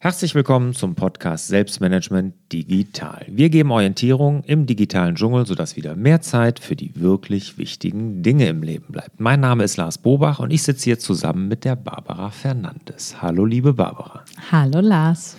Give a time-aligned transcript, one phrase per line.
[0.00, 3.26] Herzlich willkommen zum Podcast Selbstmanagement Digital.
[3.28, 8.46] Wir geben Orientierung im digitalen Dschungel, sodass wieder mehr Zeit für die wirklich wichtigen Dinge
[8.46, 9.20] im Leben bleibt.
[9.20, 13.20] Mein Name ist Lars Bobach und ich sitze hier zusammen mit der Barbara Fernandes.
[13.20, 14.24] Hallo, liebe Barbara.
[14.50, 15.36] Hallo, Lars.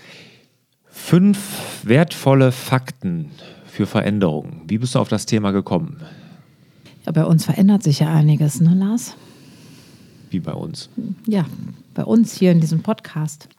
[1.00, 3.32] Fünf wertvolle Fakten
[3.66, 4.62] für Veränderungen.
[4.68, 5.98] Wie bist du auf das Thema gekommen?
[7.04, 9.16] Ja, bei uns verändert sich ja einiges, ne, Lars?
[10.30, 10.90] Wie bei uns?
[11.26, 11.46] Ja,
[11.96, 13.50] bei uns hier in diesem Podcast.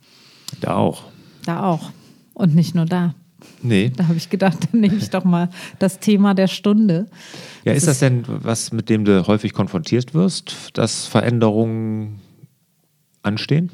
[0.60, 1.02] Da auch.
[1.44, 1.90] Da auch.
[2.34, 3.14] Und nicht nur da.
[3.62, 3.90] Nee.
[3.96, 5.48] Da habe ich gedacht, dann nehme ich doch mal
[5.80, 7.06] das Thema der Stunde.
[7.64, 12.20] Ja, ist das denn was, mit dem du häufig konfrontiert wirst, dass Veränderungen
[13.22, 13.70] anstehen?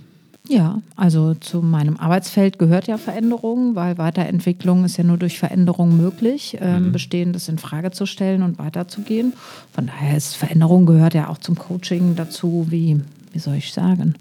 [0.48, 5.96] Ja, also zu meinem Arbeitsfeld gehört ja Veränderung, weil Weiterentwicklung ist ja nur durch Veränderung
[5.96, 6.92] möglich, ähm, mhm.
[6.92, 9.32] Bestehendes in Frage zu stellen und weiterzugehen.
[9.72, 13.00] Von daher ist Veränderung gehört ja auch zum Coaching dazu, wie,
[13.32, 14.14] wie soll ich sagen,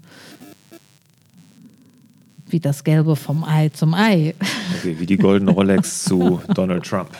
[2.48, 4.34] wie das Gelbe vom Ei zum Ei.
[4.78, 7.10] Okay, wie die goldene Rolex zu Donald Trump.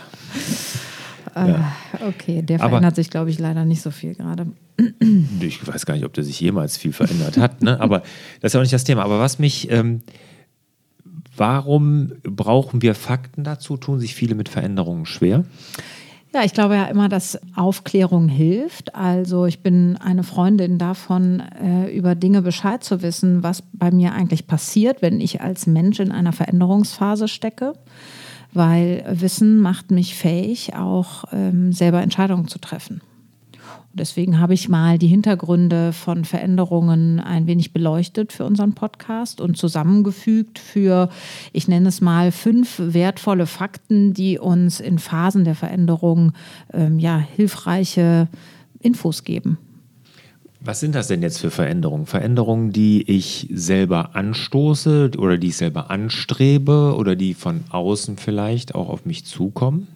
[1.37, 1.73] Ja.
[2.09, 4.47] Okay, der verändert Aber, sich, glaube ich, leider nicht so viel gerade.
[5.41, 7.81] Ich weiß gar nicht, ob der sich jemals viel verändert hat, ne?
[7.81, 8.01] aber
[8.41, 9.05] das ist ja auch nicht das Thema.
[9.05, 10.03] Aber was mich, ähm,
[11.37, 13.77] warum brauchen wir Fakten dazu?
[13.77, 15.45] Tun sich viele mit Veränderungen schwer?
[16.35, 18.95] Ja, ich glaube ja immer, dass Aufklärung hilft.
[18.95, 24.13] Also ich bin eine Freundin davon, äh, über Dinge Bescheid zu wissen, was bei mir
[24.13, 27.75] eigentlich passiert, wenn ich als Mensch in einer Veränderungsphase stecke
[28.57, 33.03] weil Wissen macht mich fähig, auch ähm, selber Entscheidungen zu treffen.
[33.97, 39.41] Und deswegen habe ich mal die Hintergründe von Veränderungen ein wenig beleuchtet für unseren Podcast
[39.41, 41.11] und zusammengefügt für,
[41.53, 46.33] ich nenne es mal, fünf wertvolle Fakten, die uns in Phasen der Veränderung
[46.73, 48.29] ähm, ja, hilfreiche
[48.81, 49.59] Infos geben.
[50.61, 52.07] Was sind das denn jetzt für Veränderungen?
[52.07, 58.75] Veränderungen, die ich selber anstoße oder die ich selber anstrebe oder die von außen vielleicht
[58.75, 59.87] auch auf mich zukommen?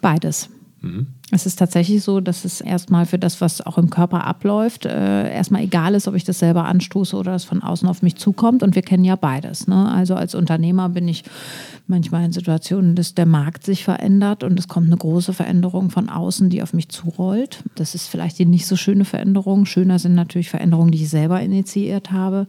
[0.00, 0.50] Beides.
[0.80, 1.08] Mhm.
[1.30, 5.30] Es ist tatsächlich so, dass es erstmal für das, was auch im Körper abläuft, äh,
[5.30, 8.62] erstmal egal ist, ob ich das selber anstoße oder es von außen auf mich zukommt.
[8.62, 9.66] Und wir kennen ja beides.
[9.66, 9.90] Ne?
[9.90, 11.24] Also als Unternehmer bin ich
[11.86, 16.08] manchmal in Situationen, dass der Markt sich verändert und es kommt eine große Veränderung von
[16.08, 17.62] außen, die auf mich zurollt.
[17.74, 19.66] Das ist vielleicht die nicht so schöne Veränderung.
[19.66, 22.46] Schöner sind natürlich Veränderungen, die ich selber initiiert habe,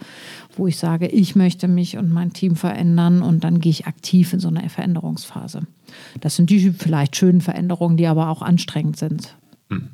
[0.56, 4.32] wo ich sage, ich möchte mich und mein Team verändern und dann gehe ich aktiv
[4.32, 5.64] in so eine Veränderungsphase.
[6.22, 9.36] Das sind die vielleicht schönen Veränderungen, die aber auch anstrengend sind.
[9.70, 9.90] Mhm.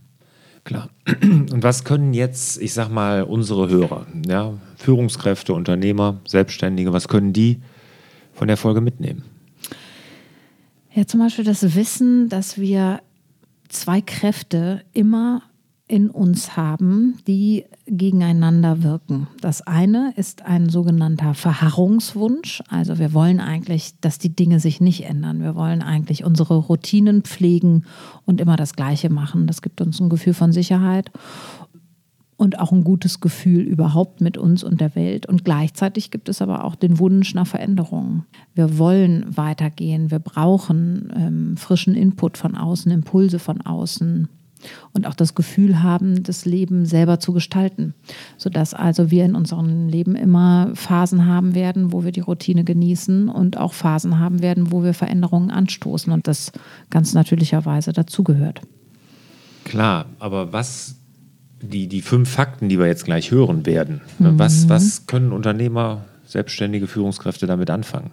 [0.63, 0.90] Klar.
[1.22, 7.34] Und was können jetzt, ich sag mal, unsere Hörer, ja, Führungskräfte, Unternehmer, Selbstständige, was können
[7.34, 7.62] die
[8.34, 9.24] von der Folge mitnehmen?
[10.94, 13.02] Ja, zum Beispiel das Wissen, dass wir
[13.69, 15.44] zwei Kräfte immer
[15.88, 19.28] in uns haben, die gegeneinander wirken.
[19.41, 22.63] Das eine ist ein sogenannter Verharrungswunsch.
[22.69, 25.41] Also wir wollen eigentlich, dass die Dinge sich nicht ändern.
[25.41, 27.85] Wir wollen eigentlich unsere Routinen pflegen
[28.25, 29.46] und immer das Gleiche machen.
[29.46, 31.12] Das gibt uns ein Gefühl von Sicherheit
[32.35, 35.28] und auch ein gutes Gefühl überhaupt mit uns und der Welt.
[35.28, 38.25] Und gleichzeitig gibt es aber auch den Wunsch nach Veränderungen.
[38.56, 40.09] Wir wollen weitergehen.
[40.09, 44.29] Wir brauchen ähm, frischen Input von außen, Impulse von außen
[44.94, 47.94] und auch das Gefühl haben, das Leben selber zu gestalten,
[48.38, 53.30] sodass also wir in unserem Leben immer Phasen haben werden, wo wir die Routine genießen
[53.30, 56.52] und auch Phasen haben werden, wo wir Veränderungen anstoßen und das
[56.90, 58.62] ganz natürlicherweise dazugehört.
[59.64, 60.96] Klar, aber was
[61.62, 64.40] die, die fünf Fakten, die wir jetzt gleich hören werden, ne, mhm.
[64.40, 68.12] was, was können Unternehmer, selbstständige Führungskräfte damit anfangen?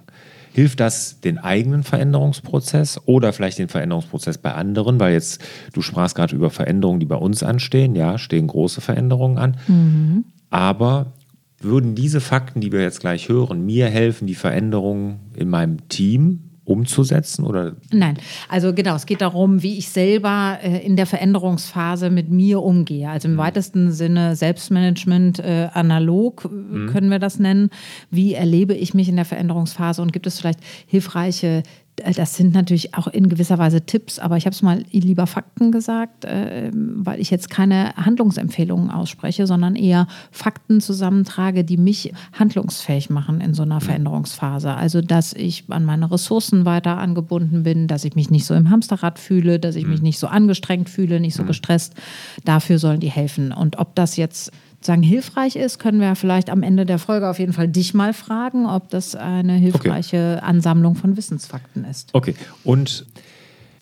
[0.52, 5.00] Hilft das den eigenen Veränderungsprozess oder vielleicht den Veränderungsprozess bei anderen?
[5.00, 7.94] Weil jetzt, du sprachst gerade über Veränderungen, die bei uns anstehen.
[7.94, 9.56] Ja, stehen große Veränderungen an.
[9.66, 10.24] Mhm.
[10.50, 11.14] Aber
[11.58, 16.51] würden diese Fakten, die wir jetzt gleich hören, mir helfen, die Veränderungen in meinem Team
[16.72, 17.44] umzusetzen?
[17.44, 17.76] Oder?
[17.92, 18.16] Nein,
[18.48, 23.08] also genau, es geht darum, wie ich selber äh, in der Veränderungsphase mit mir umgehe.
[23.08, 23.38] Also im mhm.
[23.38, 26.86] weitesten Sinne Selbstmanagement äh, analog äh, mhm.
[26.88, 27.70] können wir das nennen.
[28.10, 31.62] Wie erlebe ich mich in der Veränderungsphase und gibt es vielleicht hilfreiche
[31.96, 35.72] das sind natürlich auch in gewisser Weise Tipps, aber ich habe es mal lieber Fakten
[35.72, 43.10] gesagt, äh, weil ich jetzt keine Handlungsempfehlungen ausspreche, sondern eher Fakten zusammentrage, die mich handlungsfähig
[43.10, 44.74] machen in so einer Veränderungsphase.
[44.74, 48.70] Also, dass ich an meine Ressourcen weiter angebunden bin, dass ich mich nicht so im
[48.70, 51.94] Hamsterrad fühle, dass ich mich nicht so angestrengt fühle, nicht so gestresst.
[52.44, 53.52] Dafür sollen die helfen.
[53.52, 54.50] Und ob das jetzt
[54.84, 58.12] sagen hilfreich ist, können wir vielleicht am Ende der Folge auf jeden Fall dich mal
[58.12, 60.46] fragen, ob das eine hilfreiche okay.
[60.46, 62.10] Ansammlung von Wissensfakten ist.
[62.12, 62.34] Okay.
[62.64, 63.06] Und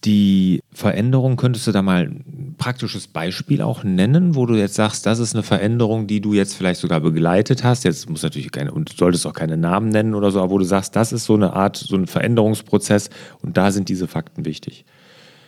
[0.05, 5.05] die Veränderung, könntest du da mal ein praktisches Beispiel auch nennen, wo du jetzt sagst,
[5.05, 7.85] das ist eine Veränderung, die du jetzt vielleicht sogar begleitet hast.
[7.85, 10.65] Jetzt muss natürlich keine, und solltest auch keine Namen nennen oder so, aber wo du
[10.65, 13.11] sagst, das ist so eine Art, so ein Veränderungsprozess
[13.43, 14.87] und da sind diese Fakten wichtig.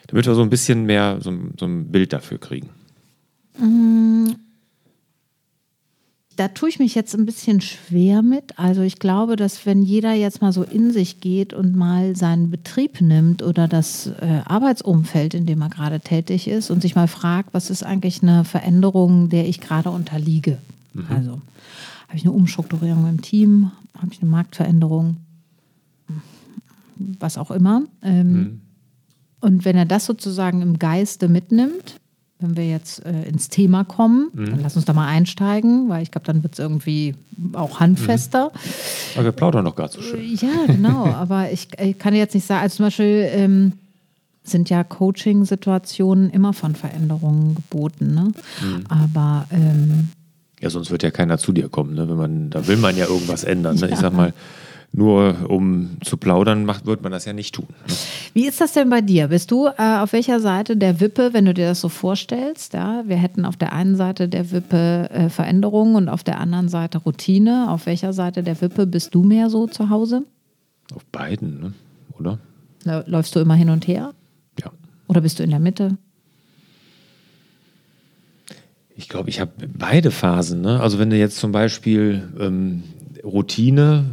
[0.09, 2.69] Damit wir so ein bisschen mehr so, so ein Bild dafür kriegen.
[3.59, 4.33] Mm,
[6.37, 8.59] da tue ich mich jetzt ein bisschen schwer mit.
[8.59, 12.51] Also ich glaube, dass wenn jeder jetzt mal so in sich geht und mal seinen
[12.51, 17.09] Betrieb nimmt oder das äh, Arbeitsumfeld, in dem er gerade tätig ist und sich mal
[17.09, 20.59] fragt, was ist eigentlich eine Veränderung, der ich gerade unterliege.
[20.95, 21.07] Mhm.
[21.09, 21.31] Also
[22.09, 25.17] habe ich eine Umstrukturierung im Team, habe ich eine Marktveränderung,
[26.97, 27.83] was auch immer.
[28.03, 28.61] Ähm, mhm.
[29.41, 32.01] Und wenn er das sozusagen im Geiste mitnimmt,
[32.43, 34.47] wenn wir jetzt äh, ins Thema kommen, mhm.
[34.47, 37.15] dann lass uns da mal einsteigen, weil ich glaube, dann wird es irgendwie
[37.55, 38.53] auch handfester.
[38.53, 38.59] Mhm.
[39.15, 40.35] Aber wir plaudern doch gerade so schön.
[40.37, 41.07] Ja, genau.
[41.15, 43.73] aber ich, ich, kann jetzt nicht sagen, also zum Beispiel ähm,
[44.45, 48.15] sind ja Coaching-Situationen immer von Veränderungen geboten.
[48.15, 48.33] Ne?
[48.61, 48.85] Mhm.
[48.89, 50.09] Aber ähm,
[50.61, 51.95] ja, sonst wird ja keiner zu dir kommen.
[51.95, 52.09] Ne?
[52.09, 53.77] Wenn man, da will man ja irgendwas ändern.
[53.77, 53.89] Ne?
[53.89, 53.89] Ja.
[53.89, 54.33] Ich sag mal,
[54.93, 57.67] nur um zu plaudern, macht, wird man das ja nicht tun.
[57.89, 57.95] Ne?
[58.35, 59.29] Wie ist das denn bei dir?
[59.29, 62.75] Bist du äh, auf welcher Seite der Wippe, wenn du dir das so vorstellst?
[62.75, 63.03] Ja?
[63.07, 66.99] Wir hätten auf der einen Seite der Wippe äh, Veränderungen und auf der anderen Seite
[66.99, 67.71] Routine.
[67.71, 70.25] Auf welcher Seite der Wippe bist du mehr so zu Hause?
[70.95, 71.73] Auf beiden, ne?
[72.19, 72.39] oder?
[73.07, 74.13] Läufst du immer hin und her?
[74.61, 74.73] Ja.
[75.09, 75.97] Oder bist du in der Mitte?
[78.95, 80.61] Ich glaube, ich habe beide Phasen.
[80.61, 80.81] Ne?
[80.81, 82.83] Also wenn du jetzt zum Beispiel ähm,
[83.25, 84.05] Routine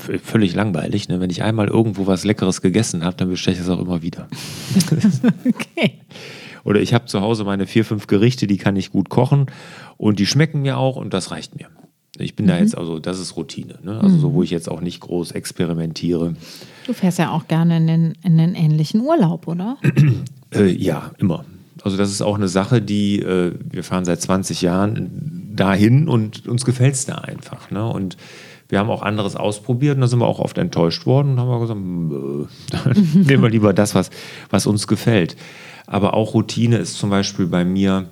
[0.00, 1.08] völlig langweilig.
[1.08, 1.20] Ne?
[1.20, 4.28] Wenn ich einmal irgendwo was Leckeres gegessen habe, dann bestelle ich das auch immer wieder.
[5.48, 6.00] okay.
[6.64, 9.46] Oder ich habe zu Hause meine vier, fünf Gerichte, die kann ich gut kochen
[9.96, 11.68] und die schmecken mir auch und das reicht mir.
[12.18, 12.50] Ich bin mhm.
[12.50, 13.78] da jetzt, also das ist Routine.
[13.82, 13.98] Ne?
[14.00, 14.20] Also mhm.
[14.20, 16.34] so, wo ich jetzt auch nicht groß experimentiere.
[16.86, 19.78] Du fährst ja auch gerne in den, in den ähnlichen Urlaub, oder?
[20.54, 21.44] äh, ja, immer.
[21.82, 26.46] Also das ist auch eine Sache, die, äh, wir fahren seit 20 Jahren dahin und
[26.46, 27.70] uns gefällt es da einfach.
[27.70, 27.86] Ne?
[27.86, 28.16] Und
[28.70, 31.60] wir haben auch anderes ausprobiert und da sind wir auch oft enttäuscht worden und haben
[31.60, 31.80] gesagt,
[32.86, 32.96] dann
[33.26, 34.10] nehmen wir lieber das, was,
[34.50, 35.36] was uns gefällt.
[35.86, 38.06] Aber auch Routine ist zum Beispiel bei mir,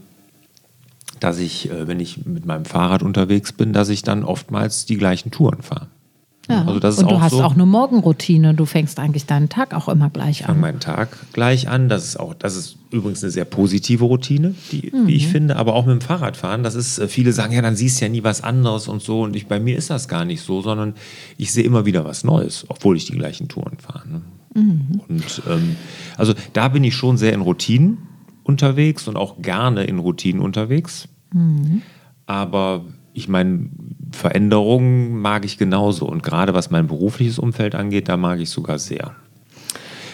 [1.21, 4.97] dass ich, äh, wenn ich mit meinem Fahrrad unterwegs bin, dass ich dann oftmals die
[4.97, 5.87] gleichen Touren fahre.
[6.49, 6.65] Ja.
[6.65, 8.55] Also das ist und du auch hast so, auch eine Morgenroutine.
[8.55, 10.57] Du fängst eigentlich deinen Tag auch immer gleich an.
[10.57, 11.89] Ich meinen Tag gleich an.
[11.89, 15.07] Das ist auch, das ist übrigens eine sehr positive Routine, die, mhm.
[15.07, 15.57] wie ich finde.
[15.57, 16.63] Aber auch mit dem Fahrradfahren.
[16.63, 19.23] Das ist, äh, viele sagen ja, dann siehst du ja nie was anderes und so.
[19.23, 20.95] Und ich, bei mir ist das gar nicht so, sondern
[21.37, 24.09] ich sehe immer wieder was Neues, obwohl ich die gleichen Touren fahre.
[24.09, 24.23] Ne?
[24.55, 25.01] Mhm.
[25.09, 25.77] Und ähm,
[26.17, 27.99] also da bin ich schon sehr in Routinen
[28.43, 31.09] unterwegs und auch gerne in Routinen unterwegs.
[31.33, 31.83] Mhm.
[32.27, 33.69] Aber ich meine,
[34.13, 36.07] Veränderungen mag ich genauso.
[36.07, 39.17] Und gerade was mein berufliches Umfeld angeht, da mag ich sogar sehr.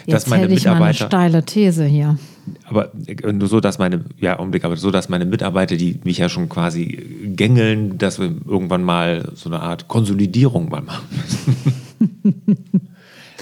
[0.06, 2.18] Jetzt dass meine ich Mitarbeiter, mal eine steile These hier.
[2.64, 6.18] Aber äh, nur so, dass meine, ja, Augenblick, aber so, dass meine Mitarbeiter, die mich
[6.18, 6.86] ja schon quasi
[7.34, 12.50] gängeln, dass wir irgendwann mal so eine Art Konsolidierung mal machen müssen.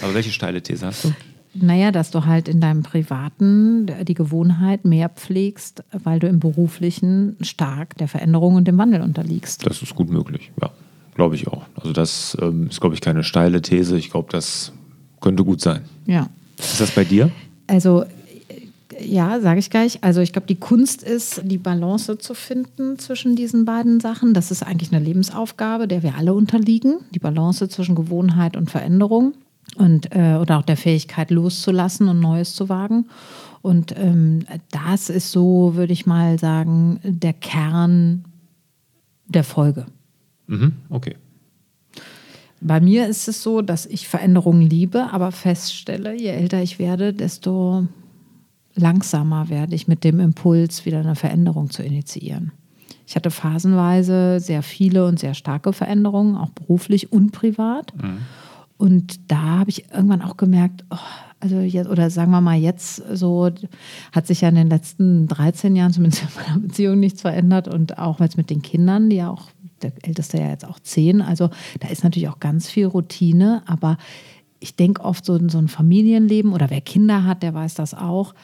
[0.03, 1.13] aber welche steile These hast du?
[1.55, 7.37] Naja, dass du halt in deinem Privaten die Gewohnheit mehr pflegst, weil du im Beruflichen
[7.43, 9.67] stark der Veränderung und dem Wandel unterliegst.
[9.67, 10.71] Das ist gut möglich, ja.
[11.15, 11.67] Glaube ich auch.
[11.75, 13.99] Also das ähm, ist, glaube ich, keine steile These.
[13.99, 14.73] Ich glaube, das
[15.21, 15.83] könnte gut sein.
[16.07, 16.29] Ja.
[16.59, 17.31] Ist das bei dir?
[17.67, 18.05] Also
[19.01, 19.99] ja, sage ich gleich.
[20.03, 24.35] Also ich glaube, die Kunst ist, die Balance zu finden zwischen diesen beiden Sachen.
[24.35, 26.99] Das ist eigentlich eine Lebensaufgabe, der wir alle unterliegen.
[27.15, 29.35] Die Balance zwischen Gewohnheit und Veränderung
[29.77, 33.07] und äh, oder auch der Fähigkeit loszulassen und Neues zu wagen.
[33.63, 38.25] Und ähm, das ist so, würde ich mal sagen, der Kern
[39.29, 39.87] der Folge.
[40.49, 41.17] Mhm, okay.
[42.65, 47.13] Bei mir ist es so, dass ich Veränderungen liebe, aber feststelle, je älter ich werde,
[47.13, 47.87] desto
[48.75, 52.53] langsamer werde ich mit dem Impuls, wieder eine Veränderung zu initiieren.
[53.07, 57.93] Ich hatte phasenweise sehr viele und sehr starke Veränderungen, auch beruflich und privat.
[58.01, 58.19] Mhm.
[58.79, 60.97] Und da habe ich irgendwann auch gemerkt, oh,
[61.41, 63.51] also jetzt, oder sagen wir mal jetzt so,
[64.13, 67.99] hat sich ja in den letzten 13 Jahren zumindest in meiner Beziehung nichts verändert und
[67.99, 69.49] auch jetzt mit den Kindern, die ja auch,
[69.83, 73.99] der Älteste ja jetzt auch 10, also da ist natürlich auch ganz viel Routine, aber
[74.61, 78.35] ich denke oft so, so ein Familienleben oder wer Kinder hat, der weiß das auch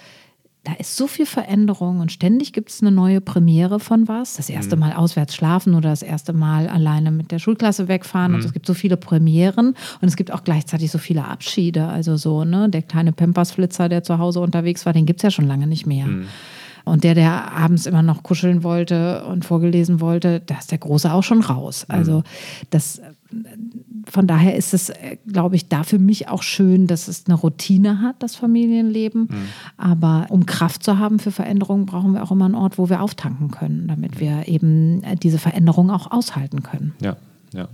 [0.68, 4.35] da ist so viel Veränderung und ständig gibt es eine neue Premiere von was.
[4.35, 4.80] Das erste mhm.
[4.80, 8.33] Mal auswärts schlafen oder das erste Mal alleine mit der Schulklasse wegfahren.
[8.33, 8.38] Mhm.
[8.38, 11.87] Und es gibt so viele Premieren und es gibt auch gleichzeitig so viele Abschiede.
[11.87, 15.30] Also so, ne, der kleine Pampers-Flitzer, der zu Hause unterwegs war, den gibt es ja
[15.30, 16.07] schon lange nicht mehr.
[16.07, 16.26] Mhm.
[16.88, 21.12] Und der, der abends immer noch kuscheln wollte und vorgelesen wollte, da ist der Große
[21.12, 21.85] auch schon raus.
[21.88, 22.23] Also mhm.
[22.71, 23.00] das
[24.09, 24.90] von daher ist es,
[25.26, 29.23] glaube ich, da für mich auch schön, dass es eine Routine hat, das Familienleben.
[29.23, 29.49] Mhm.
[29.76, 33.02] Aber um Kraft zu haben für Veränderungen, brauchen wir auch immer einen Ort, wo wir
[33.02, 36.95] auftanken können, damit wir eben äh, diese Veränderungen auch aushalten können.
[37.02, 37.16] Ja,
[37.52, 37.68] ja.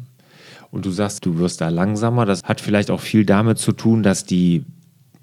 [0.71, 2.26] Und du sagst, du wirst da langsamer.
[2.26, 4.64] Das hat vielleicht auch viel damit zu tun, dass die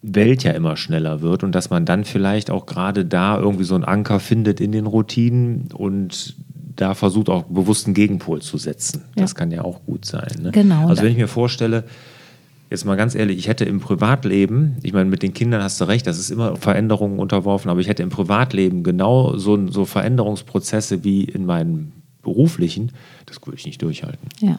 [0.02, 3.76] Welt ja immer schneller wird und dass man dann vielleicht auch gerade da irgendwie so
[3.76, 6.36] einen Anker findet in den Routinen und
[6.76, 9.04] da versucht auch bewusst einen Gegenpol zu setzen.
[9.16, 9.22] Ja.
[9.22, 10.32] Das kann ja auch gut sein.
[10.42, 10.52] Ne?
[10.52, 10.88] Genau.
[10.88, 11.84] Also wenn ich mir vorstelle,
[12.72, 15.86] jetzt mal ganz ehrlich, ich hätte im Privatleben, ich meine, mit den Kindern hast du
[15.86, 21.04] recht, das ist immer Veränderungen unterworfen, aber ich hätte im Privatleben genau so, so Veränderungsprozesse
[21.04, 21.92] wie in meinem
[22.24, 22.92] beruflichen,
[23.28, 24.30] das würde ich nicht durchhalten.
[24.40, 24.58] Ja.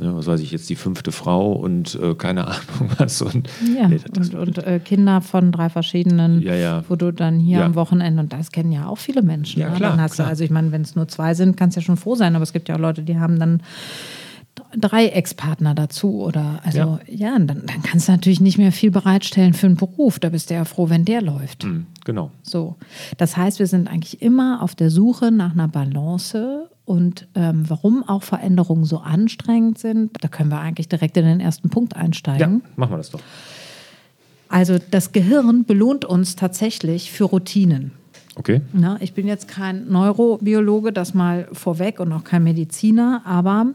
[0.00, 3.22] Ne, was weiß ich, jetzt die fünfte Frau und äh, keine Ahnung was.
[3.22, 6.84] Und, ja, nee, und, und äh, Kinder von drei verschiedenen, ja, ja.
[6.88, 7.66] wo du dann hier ja.
[7.66, 9.60] am Wochenende, und das kennen ja auch viele Menschen.
[9.60, 9.76] Ja, ne?
[9.76, 10.26] klar, dann hast klar.
[10.26, 12.34] Du, also ich meine, wenn es nur zwei sind, kannst du ja schon froh sein,
[12.34, 13.62] aber es gibt ja auch Leute, die haben dann
[14.76, 18.90] drei Ex-Partner dazu oder also ja, ja dann, dann, kannst du natürlich nicht mehr viel
[18.90, 20.18] bereitstellen für einen Beruf.
[20.18, 21.64] Da bist du ja froh, wenn der läuft.
[21.64, 22.30] Mhm, genau.
[22.42, 22.76] So.
[23.16, 28.02] Das heißt, wir sind eigentlich immer auf der Suche nach einer Balance und ähm, warum
[28.02, 32.62] auch Veränderungen so anstrengend sind, da können wir eigentlich direkt in den ersten Punkt einsteigen.
[32.64, 33.20] Ja, machen wir das doch.
[34.48, 37.92] Also das Gehirn belohnt uns tatsächlich für Routinen.
[38.36, 38.62] Okay.
[38.72, 43.74] Na, ich bin jetzt kein Neurobiologe, das mal vorweg und auch kein Mediziner, aber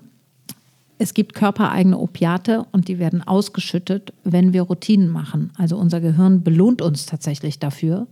[0.97, 5.51] es gibt körpereigene Opiate und die werden ausgeschüttet, wenn wir Routinen machen.
[5.55, 8.07] Also unser Gehirn belohnt uns tatsächlich dafür,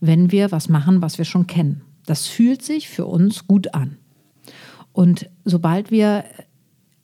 [0.00, 1.82] wenn wir was machen, was wir schon kennen.
[2.06, 3.98] Das fühlt sich für uns gut an.
[4.94, 6.24] Und sobald wir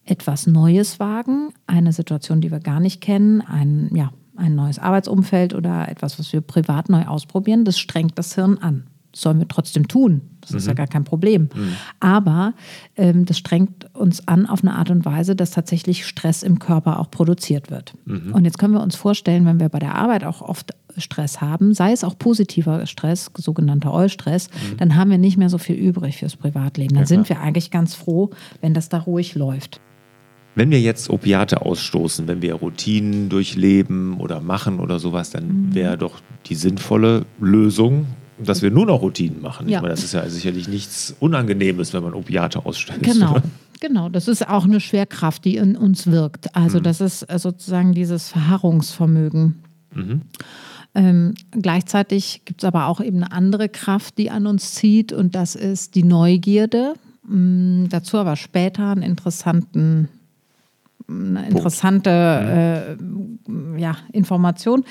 [0.04, 5.54] etwas Neues wagen, eine Situation, die wir gar nicht kennen, ein, ja, ein neues Arbeitsumfeld
[5.54, 8.86] oder etwas, was wir privat neu ausprobieren, das strengt das Hirn an.
[9.12, 10.22] Das sollen wir trotzdem tun.
[10.40, 10.56] Das mhm.
[10.58, 10.76] ist ja mhm.
[10.76, 11.48] gar kein Problem.
[11.52, 11.76] Mhm.
[11.98, 12.54] Aber
[12.96, 17.00] ähm, das strengt uns an auf eine Art und Weise, dass tatsächlich Stress im Körper
[17.00, 17.94] auch produziert wird.
[18.04, 18.32] Mhm.
[18.32, 21.74] Und jetzt können wir uns vorstellen, wenn wir bei der Arbeit auch oft Stress haben,
[21.74, 24.76] sei es auch positiver Stress, sogenannter Eustress, mhm.
[24.78, 26.94] dann haben wir nicht mehr so viel übrig fürs Privatleben.
[26.94, 28.30] Dann ja, sind wir eigentlich ganz froh,
[28.60, 29.80] wenn das da ruhig läuft.
[30.54, 35.74] Wenn wir jetzt Opiate ausstoßen, wenn wir Routinen durchleben oder machen oder sowas, dann mhm.
[35.74, 38.06] wäre doch die sinnvolle Lösung,
[38.38, 39.68] dass wir nur noch Routinen machen.
[39.68, 39.78] Ja.
[39.78, 43.02] Ich meine, das ist ja sicherlich nichts Unangenehmes, wenn man Opiate ausstößt.
[43.02, 43.36] Genau.
[43.80, 46.54] Genau, das ist auch eine Schwerkraft, die in uns wirkt.
[46.54, 46.82] Also mhm.
[46.82, 49.62] das ist äh, sozusagen dieses Verharrungsvermögen.
[49.94, 50.20] Mhm.
[50.94, 55.34] Ähm, gleichzeitig gibt es aber auch eben eine andere Kraft, die an uns zieht und
[55.34, 56.94] das ist die Neugierde.
[57.22, 60.08] Mhm, dazu aber später einen interessanten
[61.10, 64.84] eine interessante äh, ja, Information,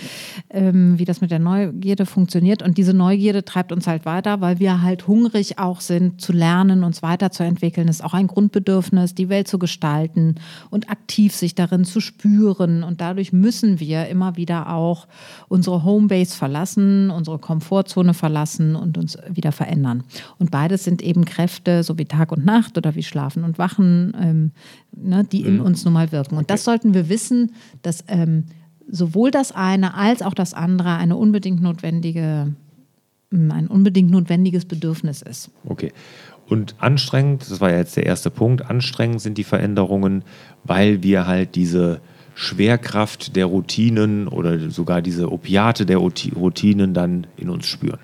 [0.50, 2.62] ähm, wie das mit der Neugierde funktioniert.
[2.62, 6.84] Und diese Neugierde treibt uns halt weiter, weil wir halt hungrig auch sind, zu lernen,
[6.84, 7.88] uns weiterzuentwickeln.
[7.88, 10.36] Das ist auch ein Grundbedürfnis, die Welt zu gestalten
[10.70, 12.84] und aktiv sich darin zu spüren.
[12.84, 15.08] Und dadurch müssen wir immer wieder auch
[15.48, 20.04] unsere Homebase verlassen, unsere Komfortzone verlassen und uns wieder verändern.
[20.38, 24.14] Und beides sind eben Kräfte, so wie Tag und Nacht oder wie Schlafen und Wachen,
[24.20, 24.52] ähm,
[24.96, 25.62] ne, die in mhm.
[25.62, 26.36] uns nun mal wirken.
[26.36, 26.54] Und okay.
[26.54, 28.46] das sollten wir wissen, dass ähm,
[28.90, 32.54] sowohl das eine als auch das andere eine unbedingt notwendige,
[33.32, 35.52] mm, ein unbedingt notwendiges Bedürfnis ist.
[35.66, 35.92] Okay.
[36.48, 40.24] Und anstrengend, das war ja jetzt der erste Punkt, anstrengend sind die Veränderungen,
[40.64, 42.02] weil wir halt diese
[42.34, 48.00] Schwerkraft der Routinen oder sogar diese Opiate der Routinen dann in uns spüren.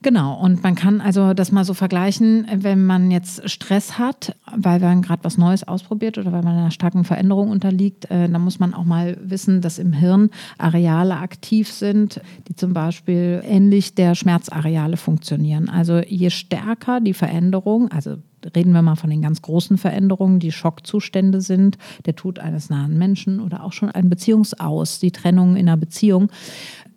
[0.00, 4.78] Genau, und man kann also das mal so vergleichen, wenn man jetzt Stress hat, weil
[4.78, 8.60] man gerade was Neues ausprobiert oder weil man einer starken Veränderung unterliegt, äh, dann muss
[8.60, 14.14] man auch mal wissen, dass im Hirn Areale aktiv sind, die zum Beispiel ähnlich der
[14.14, 15.68] Schmerzareale funktionieren.
[15.68, 18.18] Also je stärker die Veränderung, also
[18.54, 21.76] reden wir mal von den ganz großen Veränderungen, die Schockzustände sind,
[22.06, 26.30] der Tod eines nahen Menschen oder auch schon ein Beziehungsaus, die Trennung in einer Beziehung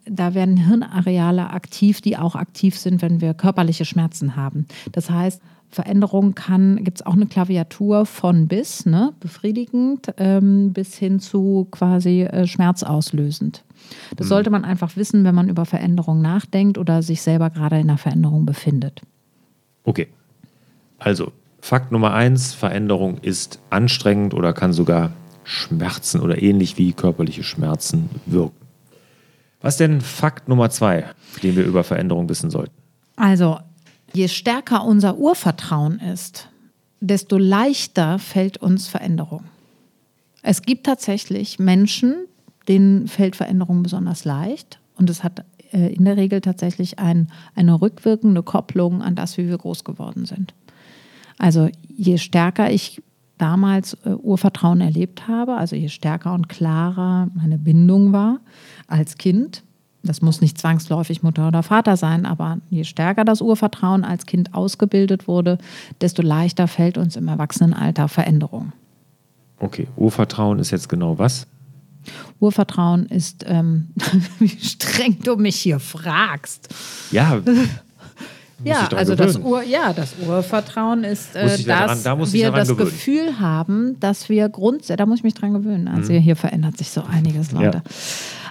[0.06, 4.66] da werden Hirnareale aktiv, die auch aktiv sind, wenn wir körperliche Schmerzen haben.
[4.92, 10.96] Das heißt, Veränderung kann, gibt es auch eine Klaviatur von bis, ne, befriedigend, ähm, bis
[10.96, 13.64] hin zu quasi äh, schmerzauslösend.
[14.18, 14.30] Das mhm.
[14.30, 17.98] sollte man einfach wissen, wenn man über Veränderung nachdenkt oder sich selber gerade in einer
[17.98, 19.02] Veränderung befindet.
[19.84, 20.08] Okay.
[21.00, 21.32] Also,
[21.62, 25.12] Fakt Nummer eins: Veränderung ist anstrengend oder kann sogar
[25.44, 28.61] Schmerzen oder ähnlich wie körperliche Schmerzen wirken.
[29.62, 31.06] Was denn Fakt Nummer zwei,
[31.44, 32.74] den wir über Veränderung wissen sollten?
[33.16, 33.60] Also,
[34.14, 36.50] je stärker unser Urvertrauen ist,
[37.00, 39.44] desto leichter fällt uns Veränderung.
[40.42, 42.26] Es gibt tatsächlich Menschen,
[42.68, 44.80] denen fällt Veränderung besonders leicht.
[44.98, 49.48] Und es hat äh, in der Regel tatsächlich ein, eine rückwirkende Kopplung an das, wie
[49.48, 50.54] wir groß geworden sind.
[51.38, 53.02] Also je stärker ich
[53.42, 58.40] damals äh, Urvertrauen erlebt habe, also je stärker und klarer meine Bindung war
[58.88, 59.64] als Kind,
[60.04, 64.54] das muss nicht zwangsläufig Mutter oder Vater sein, aber je stärker das Urvertrauen als Kind
[64.54, 65.58] ausgebildet wurde,
[66.02, 68.74] desto leichter fällt uns im Erwachsenenalter Veränderung.
[69.60, 71.46] Okay, Urvertrauen ist jetzt genau was?
[72.40, 73.90] Urvertrauen ist, ähm,
[74.40, 76.70] wie streng du mich hier fragst.
[77.12, 77.40] Ja.
[78.64, 82.90] Ja, also das, Ur, ja, das Urvertrauen ist, äh, dass daran, da wir das gewöhnen.
[82.90, 85.88] Gefühl haben, dass wir grundsätzlich, da muss ich mich dran gewöhnen.
[85.88, 86.20] Also mhm.
[86.20, 87.78] hier verändert sich so einiges, Leute.
[87.78, 87.92] Ja.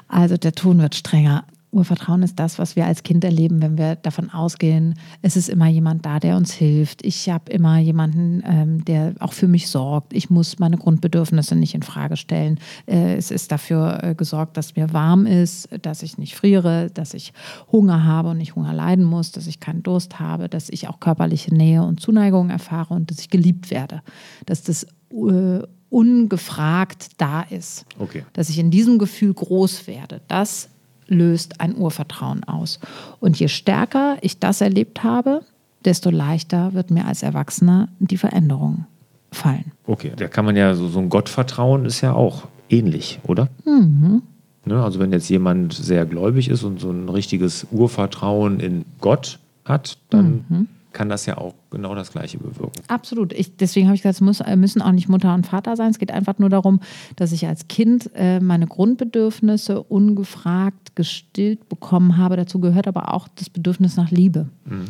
[0.08, 1.44] Also der Ton wird strenger.
[1.72, 5.68] Urvertrauen ist das, was wir als Kind erleben, wenn wir davon ausgehen, es ist immer
[5.68, 7.04] jemand da, der uns hilft.
[7.04, 10.12] Ich habe immer jemanden, ähm, der auch für mich sorgt.
[10.12, 12.58] Ich muss meine Grundbedürfnisse nicht in Frage stellen.
[12.86, 17.14] Äh, es ist dafür äh, gesorgt, dass mir warm ist, dass ich nicht friere, dass
[17.14, 17.32] ich
[17.70, 20.98] Hunger habe und nicht Hunger leiden muss, dass ich keinen Durst habe, dass ich auch
[20.98, 24.02] körperliche Nähe und Zuneigung erfahre und dass ich geliebt werde.
[24.46, 27.84] Dass das äh, ungefragt da ist.
[27.98, 28.24] Okay.
[28.32, 30.20] Dass ich in diesem Gefühl groß werde.
[30.28, 30.68] Das
[31.10, 32.80] löst ein Urvertrauen aus.
[33.20, 35.42] Und je stärker ich das erlebt habe,
[35.84, 38.86] desto leichter wird mir als Erwachsener die Veränderung
[39.32, 39.72] fallen.
[39.86, 43.48] Okay, da kann man ja so, so ein Gottvertrauen ist ja auch ähnlich, oder?
[43.64, 44.22] Mhm.
[44.64, 49.38] Ne, also wenn jetzt jemand sehr gläubig ist und so ein richtiges Urvertrauen in Gott
[49.64, 52.82] hat, dann mhm kann das ja auch genau das Gleiche bewirken.
[52.88, 53.32] Absolut.
[53.32, 55.90] Ich, deswegen habe ich gesagt, es muss, äh, müssen auch nicht Mutter und Vater sein.
[55.90, 56.80] Es geht einfach nur darum,
[57.16, 62.36] dass ich als Kind äh, meine Grundbedürfnisse ungefragt gestillt bekommen habe.
[62.36, 64.48] Dazu gehört aber auch das Bedürfnis nach Liebe.
[64.64, 64.86] Mhm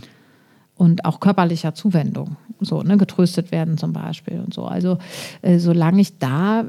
[0.81, 4.65] und auch körperlicher Zuwendung, so ne, getröstet werden zum Beispiel und so.
[4.65, 4.97] Also
[5.43, 6.65] äh, solange ich da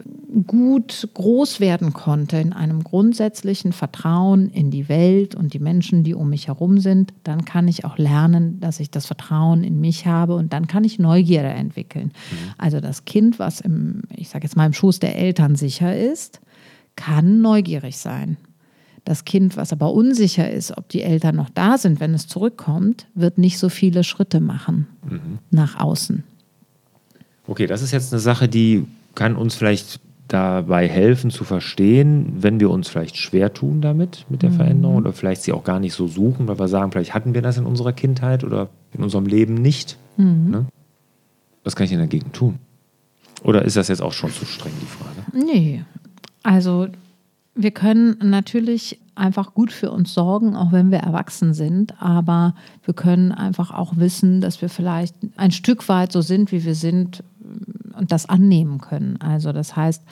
[0.48, 6.14] gut groß werden konnte in einem grundsätzlichen Vertrauen in die Welt und die Menschen, die
[6.14, 10.06] um mich herum sind, dann kann ich auch lernen, dass ich das Vertrauen in mich
[10.06, 12.08] habe und dann kann ich Neugierde entwickeln.
[12.08, 12.52] Mhm.
[12.58, 16.42] Also das Kind, was im, ich sage jetzt mal im Schoß der Eltern sicher ist,
[16.98, 18.36] kann neugierig sein
[19.04, 23.08] das Kind, was aber unsicher ist, ob die Eltern noch da sind, wenn es zurückkommt,
[23.16, 25.40] wird nicht so viele Schritte machen mhm.
[25.50, 26.24] nach außen.
[27.48, 28.86] Okay, das ist jetzt eine Sache, die
[29.16, 34.44] kann uns vielleicht dabei helfen zu verstehen, wenn wir uns vielleicht schwer tun damit, mit
[34.44, 34.56] der mhm.
[34.56, 37.42] Veränderung oder vielleicht sie auch gar nicht so suchen, weil wir sagen, vielleicht hatten wir
[37.42, 39.98] das in unserer Kindheit oder in unserem Leben nicht.
[40.18, 40.52] Mhm.
[40.52, 40.66] Ne?
[41.64, 42.60] Was kann ich denn dagegen tun?
[43.44, 45.46] Oder ist das jetzt auch schon zu streng, die Frage?
[45.46, 45.84] Nee.
[46.44, 46.88] Also
[47.56, 52.94] wir können natürlich einfach gut für uns sorgen, auch wenn wir erwachsen sind, aber wir
[52.94, 57.24] können einfach auch wissen, dass wir vielleicht ein Stück weit so sind, wie wir sind
[57.98, 59.20] und das annehmen können.
[59.20, 60.04] Also das heißt,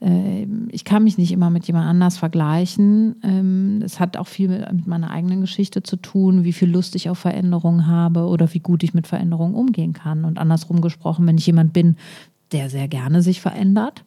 [0.00, 3.16] äh, ich kann mich nicht immer mit jemand anders vergleichen.
[3.22, 7.10] Ähm, es hat auch viel mit meiner eigenen Geschichte zu tun, wie viel Lust ich
[7.10, 10.24] auf Veränderungen habe oder wie gut ich mit Veränderungen umgehen kann.
[10.24, 11.96] Und andersrum gesprochen, wenn ich jemand bin,
[12.52, 14.04] der sehr gerne sich verändert,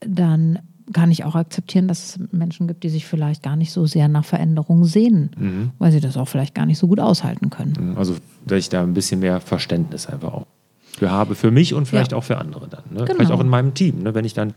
[0.00, 0.58] dann
[0.92, 4.08] kann ich auch akzeptieren, dass es Menschen gibt, die sich vielleicht gar nicht so sehr
[4.08, 5.70] nach Veränderungen sehen, mhm.
[5.78, 7.92] weil sie das auch vielleicht gar nicht so gut aushalten können.
[7.92, 7.98] Mhm.
[7.98, 8.16] Also,
[8.46, 10.46] dass ich da ein bisschen mehr Verständnis einfach auch
[10.96, 12.18] für habe, für mich und vielleicht ja.
[12.18, 12.84] auch für andere dann.
[12.90, 13.04] Ne?
[13.04, 13.14] Genau.
[13.14, 14.02] Vielleicht auch in meinem Team.
[14.02, 14.14] Ne?
[14.14, 14.54] Wenn ich dann,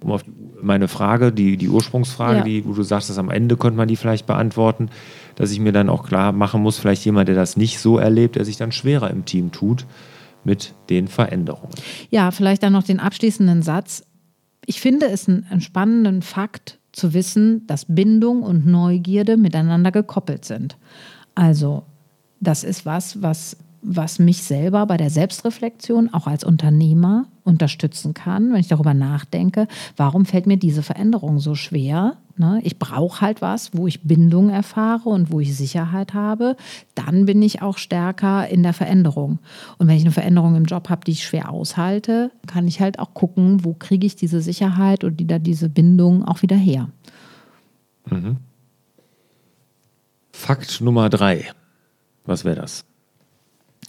[0.00, 0.24] um auf
[0.60, 2.44] meine Frage, die, die Ursprungsfrage, ja.
[2.44, 4.88] die, wo du sagst, dass am Ende könnte man die vielleicht beantworten,
[5.36, 8.36] dass ich mir dann auch klar machen muss, vielleicht jemand, der das nicht so erlebt,
[8.36, 9.86] der sich dann schwerer im Team tut
[10.44, 11.74] mit den Veränderungen.
[12.10, 14.04] Ja, vielleicht dann noch den abschließenden Satz
[14.66, 20.76] ich finde es einen spannenden Fakt zu wissen, dass Bindung und Neugierde miteinander gekoppelt sind.
[21.34, 21.84] Also
[22.40, 23.56] das ist was, was
[23.88, 29.68] was mich selber bei der Selbstreflexion auch als Unternehmer unterstützen kann, wenn ich darüber nachdenke,
[29.96, 32.16] warum fällt mir diese Veränderung so schwer?
[32.36, 32.60] Ne?
[32.64, 36.56] Ich brauche halt was, wo ich Bindung erfahre und wo ich Sicherheit habe.
[36.96, 39.38] Dann bin ich auch stärker in der Veränderung.
[39.78, 42.98] Und wenn ich eine Veränderung im Job habe, die ich schwer aushalte, kann ich halt
[42.98, 46.88] auch gucken, wo kriege ich diese Sicherheit und die, diese Bindung auch wieder her.
[48.10, 48.38] Mhm.
[50.32, 51.44] Fakt Nummer drei.
[52.24, 52.85] Was wäre das?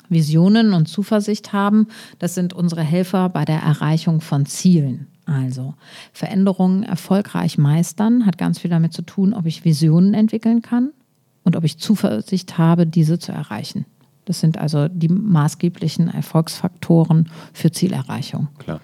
[0.09, 1.87] Visionen und Zuversicht haben,
[2.19, 5.07] das sind unsere Helfer bei der Erreichung von Zielen.
[5.25, 5.73] Also
[6.13, 10.91] Veränderungen erfolgreich meistern hat ganz viel damit zu tun, ob ich Visionen entwickeln kann
[11.43, 13.85] und ob ich Zuversicht habe, diese zu erreichen.
[14.25, 18.47] Das sind also die maßgeblichen Erfolgsfaktoren für Zielerreichung.
[18.59, 18.81] Klar.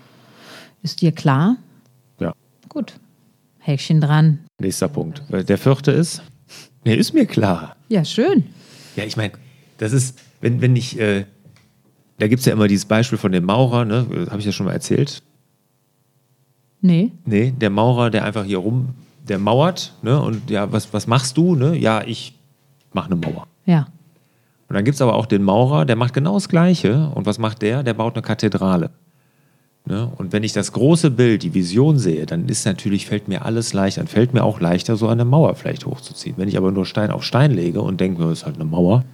[0.82, 1.58] Ist dir klar,
[2.74, 2.94] Gut.
[3.60, 4.40] Häkchen dran.
[4.60, 5.22] Nächster Punkt.
[5.32, 6.24] Äh, Der vierte ist,
[6.84, 7.76] nee, ist mir klar.
[7.88, 8.46] Ja, schön.
[8.96, 9.34] Ja, ich meine,
[9.78, 11.26] das ist, wenn, wenn ich, äh,
[12.20, 14.06] da gibt es ja immer dieses Beispiel von dem Maurer, ne?
[14.30, 15.24] Habe ich ja schon mal erzählt.
[16.82, 17.12] Nee.
[17.26, 18.90] Nee, der Maurer, der einfach hier rum,
[19.28, 20.22] der mauert, ne?
[20.22, 21.78] Und ja, was, was machst du, ne?
[21.78, 22.38] Ja, ich
[22.92, 23.48] mache eine Mauer.
[23.66, 23.88] Ja.
[24.68, 27.10] Und dann gibt es aber auch den Maurer, der macht genau das Gleiche.
[27.16, 27.82] Und was macht der?
[27.84, 28.90] Der baut eine Kathedrale.
[29.86, 30.12] Ne?
[30.18, 33.72] Und wenn ich das große Bild, die Vision sehe, dann ist natürlich, fällt mir alles
[33.72, 36.36] leicht, dann fällt mir auch leichter, so eine Mauer vielleicht hochzuziehen.
[36.38, 39.06] Wenn ich aber nur Stein auf Stein lege und denke, das ist halt eine Mauer,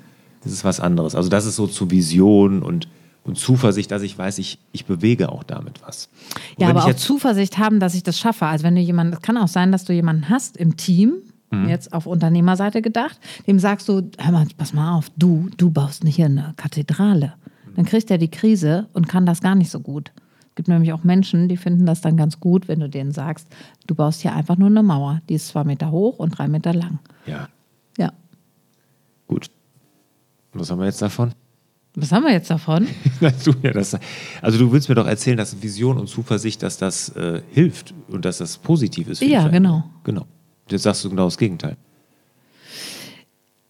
[0.43, 1.15] das ist was anderes.
[1.15, 2.87] Also das ist so zu Vision und,
[3.23, 6.09] und Zuversicht, dass ich weiß, ich, ich bewege auch damit was.
[6.55, 8.45] Und Ja, aber ich auch Zuversicht haben, dass ich das schaffe.
[8.45, 11.13] Also wenn du jemanden, es kann auch sein, dass du jemanden hast im Team,
[11.51, 11.67] Mhm.
[11.67, 16.03] jetzt auf Unternehmerseite gedacht, dem sagst du, hör mal, pass mal auf, du, du baust
[16.03, 17.33] nicht hier eine Kathedrale.
[17.75, 20.11] Dann kriegt er die Krise und kann das gar nicht so gut.
[20.49, 23.47] Es gibt nämlich auch Menschen, die finden das dann ganz gut, wenn du denen sagst,
[23.87, 25.21] du baust hier einfach nur eine Mauer.
[25.27, 26.99] Die ist zwei Meter hoch und drei Meter lang.
[27.25, 27.47] ja,
[27.97, 28.11] Ja.
[29.27, 29.49] gut.
[30.59, 31.33] Was haben wir jetzt davon?
[31.95, 32.87] Was haben wir jetzt davon?
[33.43, 33.97] du, ja, das,
[34.41, 38.25] also du willst mir doch erzählen, dass Vision und Zuversicht, dass das äh, hilft und
[38.25, 39.19] dass das positiv ist.
[39.19, 39.83] für Ja, genau.
[40.03, 40.25] Genau.
[40.69, 41.77] Jetzt sagst du genau das Gegenteil.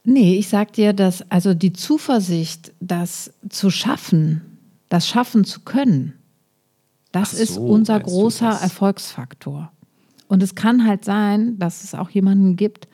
[0.03, 4.41] Nee, ich sag dir, dass also die Zuversicht, das zu schaffen,
[4.89, 6.13] das schaffen zu können,
[7.11, 8.49] das so, ist unser großer?
[8.49, 9.71] Erfolgsfaktor.
[10.27, 12.87] Und es kann halt sein, dass es auch jemanden gibt,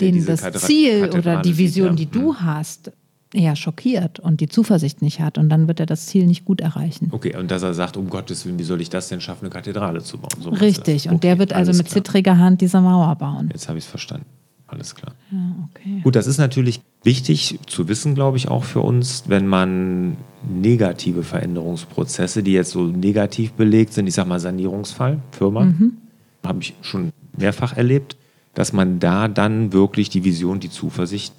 [0.00, 2.92] den das Ziel oder die Vision, die du hast,
[3.32, 5.38] eher schockiert und die Zuversicht nicht hat.
[5.38, 7.08] Und dann wird er das Ziel nicht gut erreichen.
[7.12, 9.50] Okay, und dass er sagt, um Gottes Willen, wie soll ich das denn schaffen, eine
[9.50, 10.30] Kathedrale zu bauen?
[10.40, 11.08] So Richtig.
[11.08, 11.94] Und der wird also mit klar.
[11.94, 13.48] zittriger Hand diese Mauer bauen.
[13.52, 14.26] Jetzt habe ich es verstanden.
[14.66, 15.14] Alles klar.
[15.32, 15.38] Ja,
[15.70, 16.00] okay.
[16.04, 20.16] Gut, das ist natürlich wichtig zu wissen, glaube ich, auch für uns, wenn man
[20.48, 25.94] negative Veränderungsprozesse, die jetzt so negativ belegt sind, ich sage mal Sanierungsfall, Firma, Mhm.
[26.46, 28.16] habe ich schon mehrfach erlebt,
[28.54, 31.32] dass man da dann wirklich die Vision, die Zuversicht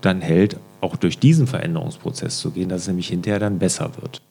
[0.00, 4.22] dann hält, auch durch diesen Veränderungsprozess zu gehen, dass es nämlich hinterher dann besser wird.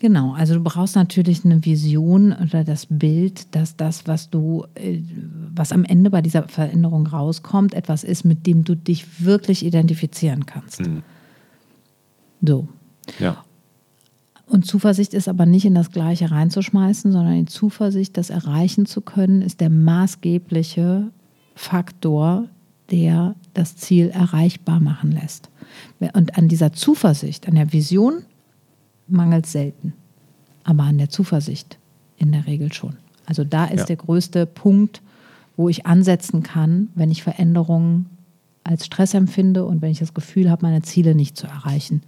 [0.00, 5.00] Genau, also du brauchst natürlich eine Vision oder das Bild, dass das, was du, äh,
[5.52, 10.46] was am Ende bei dieser Veränderung rauskommt, etwas ist, mit dem du dich wirklich identifizieren
[10.46, 10.80] kannst.
[10.80, 11.02] Mhm.
[12.40, 12.68] So.
[13.18, 13.44] Ja,
[14.46, 19.00] Und Zuversicht ist aber nicht in das Gleiche reinzuschmeißen, sondern die Zuversicht, das erreichen zu
[19.00, 21.10] können, ist der maßgebliche
[21.54, 22.44] Faktor,
[22.90, 25.50] der das Ziel erreichbar machen lässt.
[26.14, 28.22] Und an dieser Zuversicht, an der Vision
[29.08, 29.92] mangelt es selten,
[30.64, 31.78] aber an der Zuversicht
[32.16, 32.96] in der Regel schon.
[33.26, 33.84] Also da ist Ja.
[33.86, 35.02] der größte Punkt,
[35.56, 38.06] wo ich ansetzen kann, wenn ich Veränderungen
[38.64, 42.02] als Stress empfinde und wenn ich das Gefühl habe, meine Ziele nicht zu erreichen.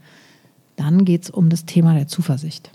[0.77, 2.71] Dann geht es um das Thema der Zuversicht.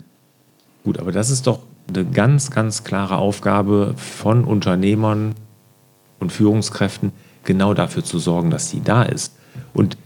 [0.84, 5.34] gut, aber das ist doch eine ganz, ganz klare Aufgabe von Unternehmern
[6.20, 7.10] und Führungskräften,
[7.46, 9.34] genau dafür zu sorgen, dass die da ist.
[9.72, 9.96] Und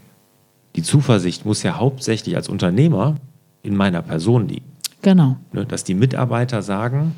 [0.76, 3.16] die Zuversicht muss ja hauptsächlich als Unternehmer
[3.62, 4.66] in meiner Person liegen.
[5.02, 5.36] Genau.
[5.52, 5.66] Ne?
[5.66, 7.14] Dass die Mitarbeiter sagen,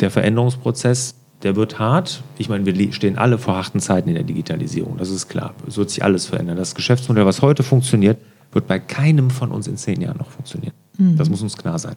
[0.00, 2.22] der Veränderungsprozess, der wird hart.
[2.38, 5.54] Ich meine, wir stehen alle vor harten Zeiten in der Digitalisierung, das ist klar.
[5.66, 6.56] Es wird sich alles verändern.
[6.56, 8.18] Das Geschäftsmodell, was heute funktioniert,
[8.52, 10.74] wird bei keinem von uns in zehn Jahren noch funktionieren.
[11.16, 11.96] Das muss uns klar sein.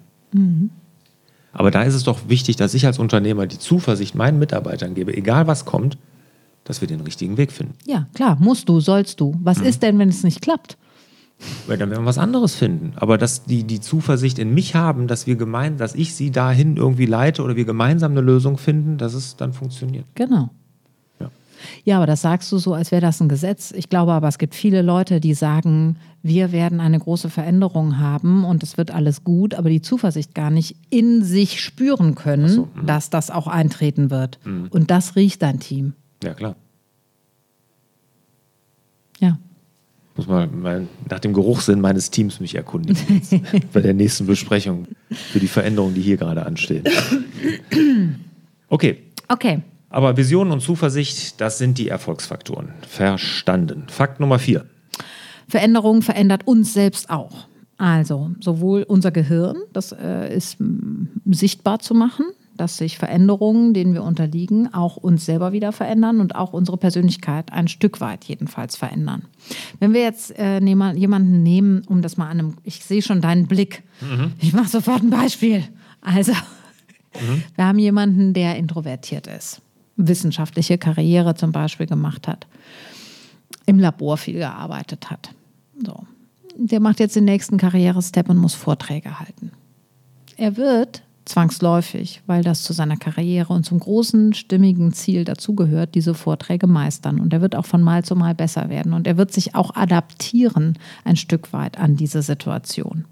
[1.52, 5.16] Aber da ist es doch wichtig, dass ich als Unternehmer die Zuversicht meinen Mitarbeitern gebe,
[5.16, 5.98] egal was kommt,
[6.66, 7.76] dass wir den richtigen Weg finden.
[7.86, 9.36] Ja, klar, musst du, sollst du.
[9.42, 10.78] Was ist denn, wenn es nicht klappt?
[11.68, 12.94] Weil dann werden wir was anderes finden.
[12.96, 16.78] Aber dass die die Zuversicht in mich haben, dass wir gemein, dass ich sie dahin
[16.78, 20.06] irgendwie leite oder wir gemeinsam eine Lösung finden, dass es dann funktioniert.
[20.16, 20.50] Genau.
[21.20, 21.30] Ja.
[21.84, 23.72] Ja, aber das sagst du so, als wäre das ein Gesetz.
[23.72, 28.46] Ich glaube aber, es gibt viele Leute, die sagen, wir werden eine große Veränderung haben
[28.46, 32.70] und es wird alles gut, aber die Zuversicht gar nicht in sich spüren können, so,
[32.74, 32.86] mhm.
[32.86, 34.40] dass das auch eintreten wird.
[34.70, 35.94] Und das riecht dein Team.
[36.24, 36.56] Ja, klar.
[39.20, 39.38] Ja.
[40.16, 43.22] Muss mal mal nach dem Geruchssinn meines Teams mich erkundigen.
[43.74, 46.84] bei der nächsten Besprechung für die Veränderungen, die hier gerade anstehen.
[48.70, 49.62] Okay, Okay.
[49.90, 52.74] aber Vision und Zuversicht, das sind die Erfolgsfaktoren.
[52.88, 53.86] Verstanden.
[53.90, 54.66] Fakt Nummer vier.
[55.48, 57.48] Veränderung verändert uns selbst auch.
[57.78, 63.94] Also sowohl unser Gehirn, das äh, ist m, sichtbar zu machen, dass sich Veränderungen, denen
[63.94, 68.76] wir unterliegen, auch uns selber wieder verändern und auch unsere Persönlichkeit ein Stück weit jedenfalls
[68.76, 69.24] verändern.
[69.80, 73.22] Wenn wir jetzt äh, nehmen, jemanden nehmen, um das mal an einem, ich sehe schon
[73.22, 73.84] deinen Blick,
[74.40, 75.64] ich mache sofort ein Beispiel.
[76.02, 76.34] Also,
[77.56, 79.62] wir haben jemanden, der introvertiert ist,
[79.98, 82.48] wissenschaftliche Karriere zum Beispiel gemacht hat
[83.66, 85.32] im Labor viel gearbeitet hat.
[85.86, 86.06] So.
[86.58, 89.52] Der macht jetzt den nächsten Karrierestep und muss Vorträge halten.
[90.38, 96.14] Er wird zwangsläufig, weil das zu seiner Karriere und zum großen, stimmigen Ziel dazugehört, diese
[96.14, 97.20] Vorträge meistern.
[97.20, 98.94] Und er wird auch von Mal zu Mal besser werden.
[98.94, 103.06] Und er wird sich auch adaptieren ein Stück weit an diese Situation.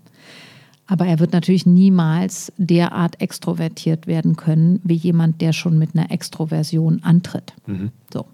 [0.85, 6.11] Aber er wird natürlich niemals derart extrovertiert werden können, wie jemand, der schon mit einer
[6.11, 7.53] Extroversion antritt.
[7.65, 7.91] Mhm.
[8.11, 8.25] So.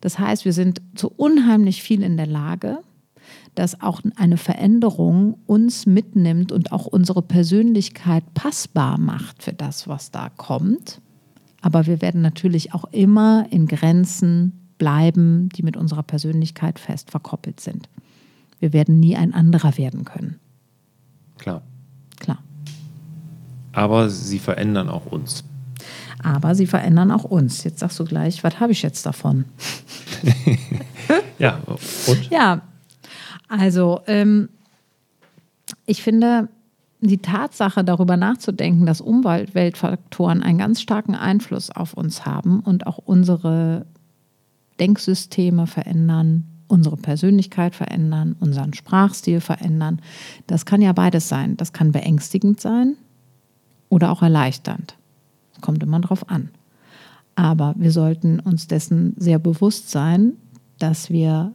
[0.00, 2.78] Das heißt, wir sind zu unheimlich viel in der Lage,
[3.58, 10.12] dass auch eine Veränderung uns mitnimmt und auch unsere Persönlichkeit passbar macht für das, was
[10.12, 11.00] da kommt.
[11.60, 17.58] Aber wir werden natürlich auch immer in Grenzen bleiben, die mit unserer Persönlichkeit fest verkoppelt
[17.58, 17.88] sind.
[18.60, 20.38] Wir werden nie ein anderer werden können.
[21.38, 21.62] Klar.
[22.20, 22.38] Klar.
[23.72, 25.42] Aber sie verändern auch uns.
[26.22, 27.64] Aber sie verändern auch uns.
[27.64, 29.46] Jetzt sagst du gleich, was habe ich jetzt davon?
[31.40, 31.60] ja,
[32.06, 32.30] und?
[32.30, 32.62] Ja,
[33.48, 34.48] also, ähm,
[35.86, 36.48] ich finde,
[37.00, 42.98] die Tatsache, darüber nachzudenken, dass Umweltfaktoren einen ganz starken Einfluss auf uns haben und auch
[42.98, 43.86] unsere
[44.80, 50.00] Denksysteme verändern, unsere Persönlichkeit verändern, unseren Sprachstil verändern,
[50.46, 51.56] das kann ja beides sein.
[51.56, 52.96] Das kann beängstigend sein
[53.88, 54.96] oder auch erleichternd.
[55.52, 56.50] Das kommt immer drauf an.
[57.34, 60.32] Aber wir sollten uns dessen sehr bewusst sein,
[60.78, 61.52] dass wir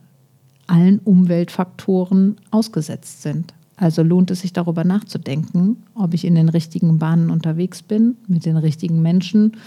[0.67, 3.54] allen Umweltfaktoren ausgesetzt sind.
[3.76, 8.45] Also lohnt es sich darüber nachzudenken, ob ich in den richtigen Bahnen unterwegs bin, mit
[8.45, 9.58] den richtigen Menschen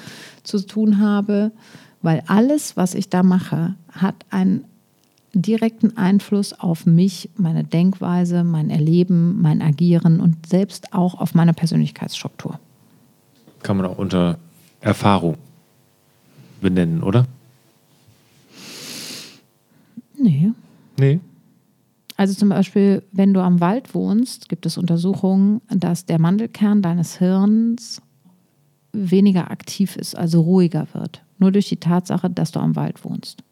[0.43, 1.51] zu tun habe,
[2.03, 4.65] weil alles, was ich da mache, hat einen
[5.35, 11.53] direkten Einfluss auf mich, meine Denkweise, mein Erleben, mein Agieren und selbst auch auf meine
[11.53, 12.59] Persönlichkeitsstruktur.
[13.63, 14.39] Kann man auch unter
[14.81, 15.37] Erfahrung
[16.61, 17.27] benennen, oder?
[20.19, 20.53] Nee.
[20.99, 21.21] Nee.
[22.17, 27.19] Also zum Beispiel, wenn du am Wald wohnst, gibt es Untersuchungen, dass der Mandelkern deines
[27.19, 28.01] Hirns
[28.93, 31.23] weniger aktiv ist, also ruhiger wird.
[31.39, 33.43] Nur durch die Tatsache, dass du am Wald wohnst.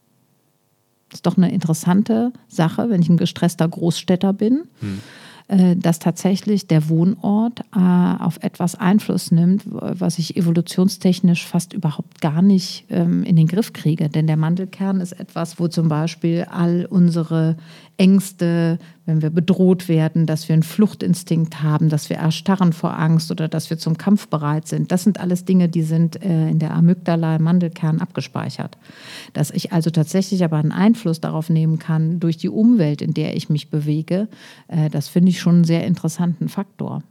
[1.10, 4.62] Das ist doch eine interessante Sache, wenn ich ein gestresster Großstädter bin.
[4.80, 5.00] Hm
[5.46, 12.40] dass tatsächlich der Wohnort äh, auf etwas Einfluss nimmt, was ich evolutionstechnisch fast überhaupt gar
[12.40, 14.08] nicht ähm, in den Griff kriege.
[14.08, 17.56] Denn der Mandelkern ist etwas, wo zum Beispiel all unsere
[17.96, 23.30] Ängste, wenn wir bedroht werden, dass wir einen Fluchtinstinkt haben, dass wir erstarren vor Angst
[23.30, 24.90] oder dass wir zum Kampf bereit sind.
[24.90, 28.76] Das sind alles Dinge, die sind äh, in der Amygdala im Mandelkern abgespeichert.
[29.32, 33.36] Dass ich also tatsächlich aber einen Einfluss darauf nehmen kann durch die Umwelt, in der
[33.36, 34.28] ich mich bewege,
[34.68, 37.02] äh, das finde ich schon einen sehr interessanten Faktor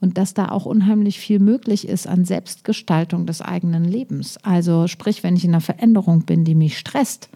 [0.00, 4.38] und dass da auch unheimlich viel möglich ist an Selbstgestaltung des eigenen Lebens.
[4.42, 7.28] Also sprich, wenn ich in einer Veränderung bin, die mich stresst,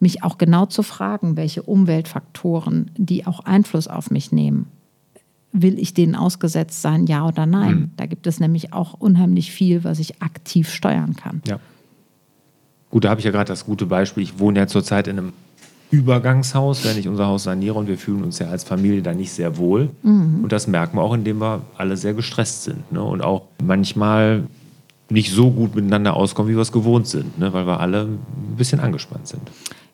[0.00, 4.66] mich auch genau zu fragen, welche Umweltfaktoren, die auch Einfluss auf mich nehmen,
[5.52, 7.74] will ich denen ausgesetzt sein, ja oder nein?
[7.74, 7.90] Mhm.
[7.96, 11.42] Da gibt es nämlich auch unheimlich viel, was ich aktiv steuern kann.
[11.46, 11.60] Ja.
[12.90, 14.22] Gut, da habe ich ja gerade das gute Beispiel.
[14.22, 15.32] Ich wohne ja zurzeit in einem
[15.90, 19.32] Übergangshaus, wenn ich unser Haus saniere und wir fühlen uns ja als Familie da nicht
[19.32, 19.90] sehr wohl.
[20.02, 20.40] Mhm.
[20.42, 23.02] Und das merken wir auch, indem wir alle sehr gestresst sind ne?
[23.02, 24.44] und auch manchmal
[25.08, 27.52] nicht so gut miteinander auskommen, wie wir es gewohnt sind, ne?
[27.52, 29.42] weil wir alle ein bisschen angespannt sind.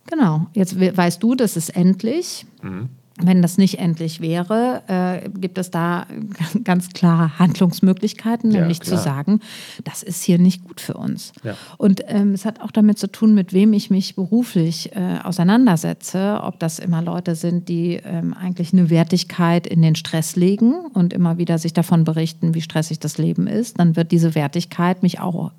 [0.06, 2.46] Genau, jetzt weißt du, das ist endlich.
[2.62, 2.88] Mhm.
[3.20, 6.06] Wenn das nicht endlich wäre, äh, gibt es da
[6.64, 8.96] ganz klare Handlungsmöglichkeiten, ja, nämlich klar.
[8.96, 9.40] zu sagen,
[9.84, 11.32] das ist hier nicht gut für uns.
[11.44, 11.54] Ja.
[11.76, 16.40] Und ähm, es hat auch damit zu tun, mit wem ich mich beruflich äh, auseinandersetze,
[16.42, 21.12] ob das immer Leute sind, die ähm, eigentlich eine Wertigkeit in den Stress legen und
[21.12, 25.20] immer wieder sich davon berichten, wie stressig das Leben ist, dann wird diese Wertigkeit mich
[25.20, 25.52] auch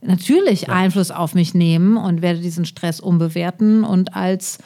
[0.00, 0.68] natürlich ja.
[0.68, 4.58] Einfluss auf mich nehmen und werde diesen Stress umbewerten und als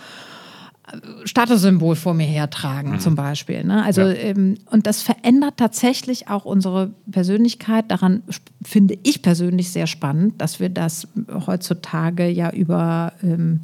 [1.24, 3.00] Statussymbol vor mir hertragen, mhm.
[3.00, 3.64] zum Beispiel.
[3.64, 3.84] Ne?
[3.84, 4.12] Also, ja.
[4.12, 7.90] ähm, und das verändert tatsächlich auch unsere Persönlichkeit.
[7.90, 8.22] Daran
[8.64, 11.08] finde ich persönlich sehr spannend, dass wir das
[11.46, 13.60] heutzutage ja über ähm,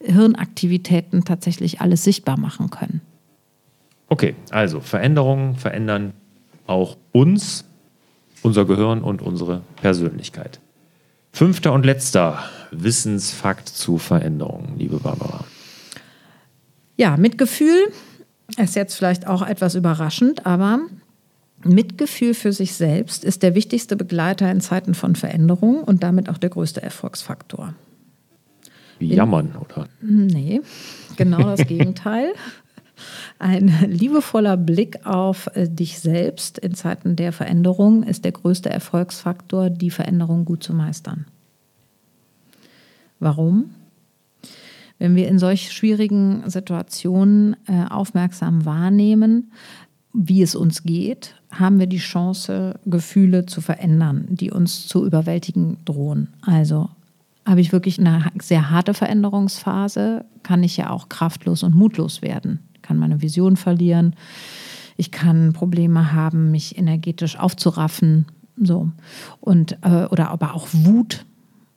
[0.00, 3.00] Hirnaktivitäten tatsächlich alles sichtbar machen können.
[4.08, 6.12] Okay, also Veränderungen verändern
[6.66, 7.64] auch uns,
[8.42, 10.60] unser Gehirn und unsere Persönlichkeit.
[11.32, 15.44] Fünfter und letzter Wissensfakt zu Veränderungen, liebe Barbara.
[17.00, 17.90] Ja, Mitgefühl
[18.58, 20.80] ist jetzt vielleicht auch etwas überraschend, aber
[21.64, 26.36] Mitgefühl für sich selbst ist der wichtigste Begleiter in Zeiten von Veränderung und damit auch
[26.36, 27.72] der größte Erfolgsfaktor.
[28.98, 29.88] Wie jammern, oder?
[30.02, 30.60] Nee,
[31.16, 32.34] genau das Gegenteil.
[33.38, 39.70] Ein liebevoller Blick auf äh, dich selbst in Zeiten der Veränderung ist der größte Erfolgsfaktor,
[39.70, 41.24] die Veränderung gut zu meistern.
[43.20, 43.70] Warum?
[45.00, 49.50] Wenn wir in solch schwierigen Situationen äh, aufmerksam wahrnehmen,
[50.12, 55.78] wie es uns geht, haben wir die Chance, Gefühle zu verändern, die uns zu überwältigen
[55.86, 56.28] drohen.
[56.42, 56.90] Also
[57.46, 62.60] habe ich wirklich eine sehr harte Veränderungsphase, kann ich ja auch kraftlos und mutlos werden,
[62.82, 64.14] kann meine Vision verlieren,
[64.98, 68.26] ich kann Probleme haben, mich energetisch aufzuraffen,
[68.58, 68.90] so
[69.40, 71.24] und äh, oder aber auch Wut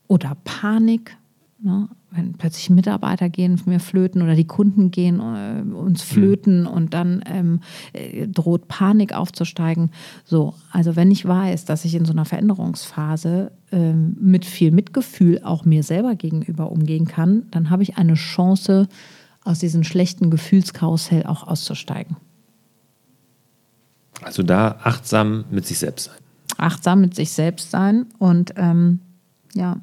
[0.07, 1.15] oder Panik.
[1.61, 1.87] Ne?
[2.15, 6.13] Wenn plötzlich Mitarbeiter gehen mir flöten oder die Kunden gehen äh, uns mhm.
[6.13, 6.67] flöten mhm.
[6.67, 7.59] und dann ähm,
[7.93, 9.91] äh, droht Panik aufzusteigen.
[10.23, 15.41] So, also wenn ich weiß, dass ich in so einer Veränderungsphase ähm, mit viel Mitgefühl
[15.43, 18.87] auch mir selber gegenüber umgehen kann, dann habe ich eine Chance,
[19.43, 22.17] aus diesem schlechten Gefühlskarussell auch auszusteigen.
[24.21, 26.15] Also da achtsam mit sich selbst sein.
[26.57, 28.99] Achtsam mit sich selbst sein und ähm,
[29.55, 29.77] ja,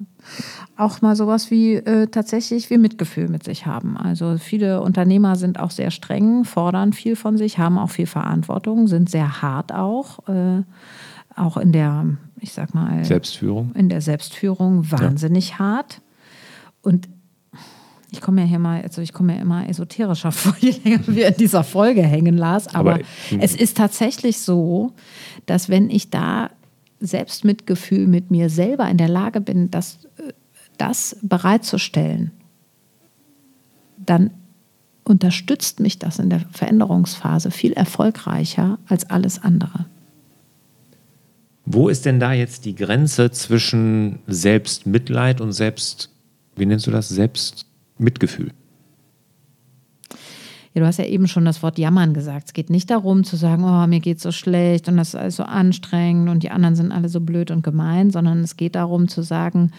[0.76, 3.96] auch mal sowas wie äh, tatsächlich wie Mitgefühl mit sich haben.
[3.96, 8.86] Also viele Unternehmer sind auch sehr streng, fordern viel von sich, haben auch viel Verantwortung,
[8.88, 10.62] sind sehr hart auch, äh,
[11.36, 12.06] auch in der,
[12.40, 13.72] ich sag mal, Selbstführung.
[13.74, 15.58] In der Selbstführung wahnsinnig ja.
[15.58, 16.00] hart.
[16.82, 17.08] Und
[18.10, 21.28] ich komme ja hier mal, also ich komme ja immer esoterischer vor, je länger wir
[21.28, 22.74] in dieser Folge hängen, Lars.
[22.74, 23.02] Aber, aber
[23.38, 24.92] es ist tatsächlich so,
[25.46, 26.50] dass wenn ich da
[27.00, 29.98] Selbstmitgefühl mit mir selber in der Lage bin, das,
[30.78, 32.30] das bereitzustellen,
[33.96, 34.30] dann
[35.04, 39.86] unterstützt mich das in der Veränderungsphase viel erfolgreicher als alles andere.
[41.64, 46.10] Wo ist denn da jetzt die Grenze zwischen Selbstmitleid und Selbst,
[46.56, 48.52] wie nennst du das, Selbstmitgefühl?
[50.72, 52.48] Ja, du hast ja eben schon das Wort jammern gesagt.
[52.48, 55.36] Es geht nicht darum zu sagen, oh, mir geht so schlecht und das ist alles
[55.36, 59.08] so anstrengend und die anderen sind alle so blöd und gemein, sondern es geht darum
[59.08, 59.72] zu sagen,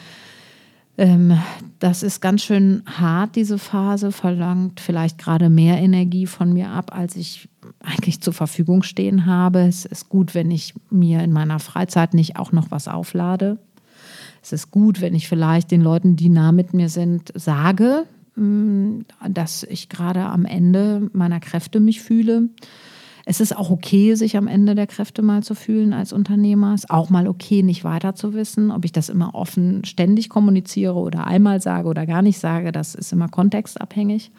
[0.98, 1.40] ähm,
[1.80, 6.92] das ist ganz schön hart, diese Phase, verlangt vielleicht gerade mehr Energie von mir ab,
[6.94, 7.48] als ich
[7.80, 9.62] eigentlich zur Verfügung stehen habe.
[9.62, 13.58] Es ist gut, wenn ich mir in meiner Freizeit nicht auch noch was auflade.
[14.44, 19.64] Es ist gut, wenn ich vielleicht den Leuten, die nah mit mir sind, sage, dass
[19.64, 22.50] ich gerade am Ende meiner Kräfte mich fühle.
[23.26, 26.74] Es ist auch okay, sich am Ende der Kräfte mal zu fühlen als Unternehmer.
[26.74, 28.72] Es ist auch mal okay, nicht weiter zu wissen.
[28.72, 32.96] Ob ich das immer offen ständig kommuniziere oder einmal sage oder gar nicht sage, das
[32.96, 34.32] ist immer kontextabhängig.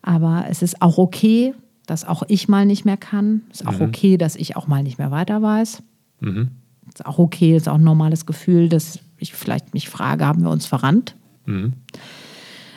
[0.00, 1.54] Aber es ist auch okay,
[1.86, 3.42] dass auch ich mal nicht mehr kann.
[3.50, 3.88] Es ist auch mhm.
[3.88, 5.82] okay, dass ich auch mal nicht mehr weiter weiß.
[6.20, 6.48] Mhm.
[6.88, 10.26] Es ist auch okay, es ist auch ein normales Gefühl, dass ich vielleicht mich frage,
[10.26, 11.16] haben wir uns verrannt?
[11.46, 11.74] Mhm.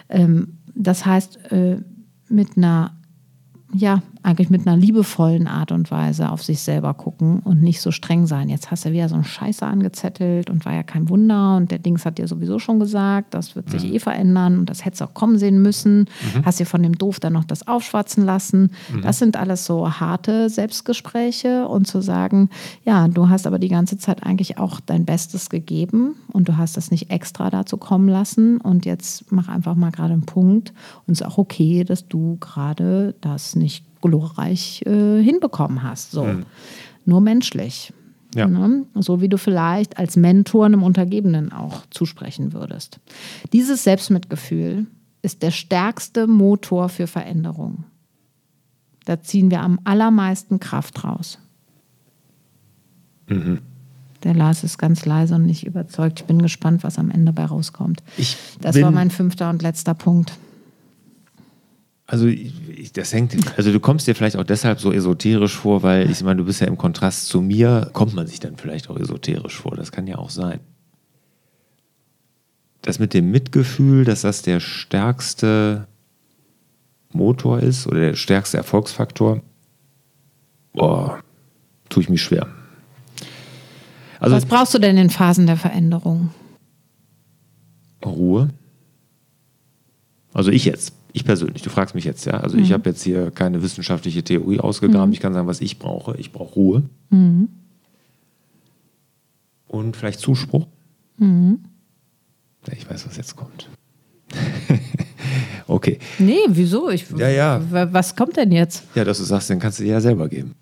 [0.10, 1.82] Ähm, das heißt, äh,
[2.30, 2.97] mit einer
[3.74, 7.92] ja, eigentlich mit einer liebevollen Art und Weise auf sich selber gucken und nicht so
[7.92, 8.50] streng sein.
[8.50, 11.80] Jetzt hast du wieder so einen Scheiße angezettelt und war ja kein Wunder und der
[11.80, 13.94] Dings hat dir sowieso schon gesagt, das wird sich mhm.
[13.94, 16.00] eh verändern und das hättest du auch kommen sehen müssen.
[16.00, 16.46] Mhm.
[16.46, 18.72] Hast dir von dem Doof dann noch das aufschwatzen lassen.
[18.94, 19.02] Mhm.
[19.02, 22.50] Das sind alles so harte Selbstgespräche und zu sagen,
[22.84, 26.78] ja, du hast aber die ganze Zeit eigentlich auch dein Bestes gegeben und du hast
[26.78, 30.74] das nicht extra dazu kommen lassen und jetzt mach einfach mal gerade einen Punkt
[31.06, 36.12] und es ist auch okay, dass du gerade das nicht glorreich äh, hinbekommen hast.
[36.12, 36.24] So.
[36.24, 36.46] Mhm.
[37.06, 37.94] Nur menschlich.
[38.36, 38.48] Ja.
[38.48, 38.86] Ne?
[38.96, 43.00] So wie du vielleicht als Mentor einem Untergebenen auch zusprechen würdest.
[43.54, 44.86] Dieses Selbstmitgefühl
[45.22, 47.86] ist der stärkste Motor für Veränderung.
[49.06, 51.40] Da ziehen wir am allermeisten Kraft raus.
[53.28, 53.60] Mhm.
[54.24, 56.22] Der Lars ist ganz leise und nicht überzeugt.
[56.22, 58.04] Ich bin gespannt, was am Ende bei rauskommt.
[58.18, 60.34] Ich das war mein fünfter und letzter Punkt.
[62.10, 66.10] Also ich, das hängt, also du kommst dir vielleicht auch deshalb so esoterisch vor, weil
[66.10, 68.98] ich meine, du bist ja im Kontrast zu mir, kommt man sich dann vielleicht auch
[68.98, 69.76] esoterisch vor.
[69.76, 70.62] Das kann ja auch sein.
[72.82, 75.86] Das mit dem Mitgefühl, dass das der stärkste
[77.12, 79.42] Motor ist oder der stärkste Erfolgsfaktor,
[80.72, 81.20] boah,
[81.90, 82.48] tue ich mich schwer.
[84.22, 86.30] Also, Was brauchst du denn in Phasen der Veränderung?
[88.06, 88.50] Ruhe.
[90.34, 92.36] Also ich jetzt ich persönlich, du fragst mich jetzt, ja.
[92.36, 92.64] Also mhm.
[92.64, 95.10] ich habe jetzt hier keine wissenschaftliche Theorie ausgegraben.
[95.10, 95.14] Mhm.
[95.14, 96.16] Ich kann sagen, was ich brauche.
[96.18, 96.84] Ich brauche Ruhe.
[97.10, 97.50] Mhm.
[99.68, 100.68] Und vielleicht Zuspruch.
[101.18, 101.60] Mhm.
[102.72, 103.70] Ich weiß, was jetzt kommt.
[105.68, 106.00] okay.
[106.20, 106.90] Nee, wieso?
[106.90, 107.62] Ich, ja, ja.
[107.92, 108.84] Was kommt denn jetzt?
[108.94, 110.54] Ja, dass du sagst, den kannst du dir ja selber geben.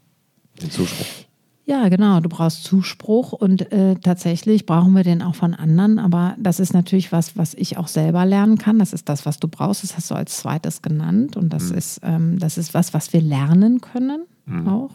[0.61, 1.24] Den Zuspruch.
[1.67, 2.19] Ja, genau.
[2.19, 5.97] Du brauchst Zuspruch und äh, tatsächlich brauchen wir den auch von anderen.
[5.97, 8.77] Aber das ist natürlich was, was ich auch selber lernen kann.
[8.77, 9.81] Das ist das, was du brauchst.
[9.83, 11.37] Das hast du als zweites genannt.
[11.37, 11.77] Und das, mhm.
[11.77, 14.67] ist, ähm, das ist was, was wir lernen können mhm.
[14.67, 14.91] auch.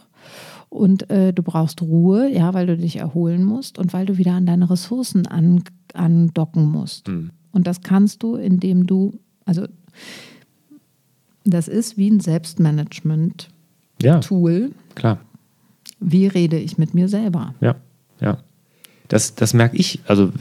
[0.69, 4.31] Und äh, du brauchst Ruhe, ja, weil du dich erholen musst und weil du wieder
[4.31, 7.09] an deine Ressourcen an, andocken musst.
[7.09, 7.31] Mhm.
[7.51, 9.65] Und das kannst du, indem du, also
[11.43, 14.61] das ist wie ein Selbstmanagement-Tool.
[14.61, 15.19] Ja, klar
[16.01, 17.53] Wie rede ich mit mir selber?
[17.61, 17.75] Ja,
[18.19, 18.39] ja.
[19.07, 20.31] Das, das merke ich, also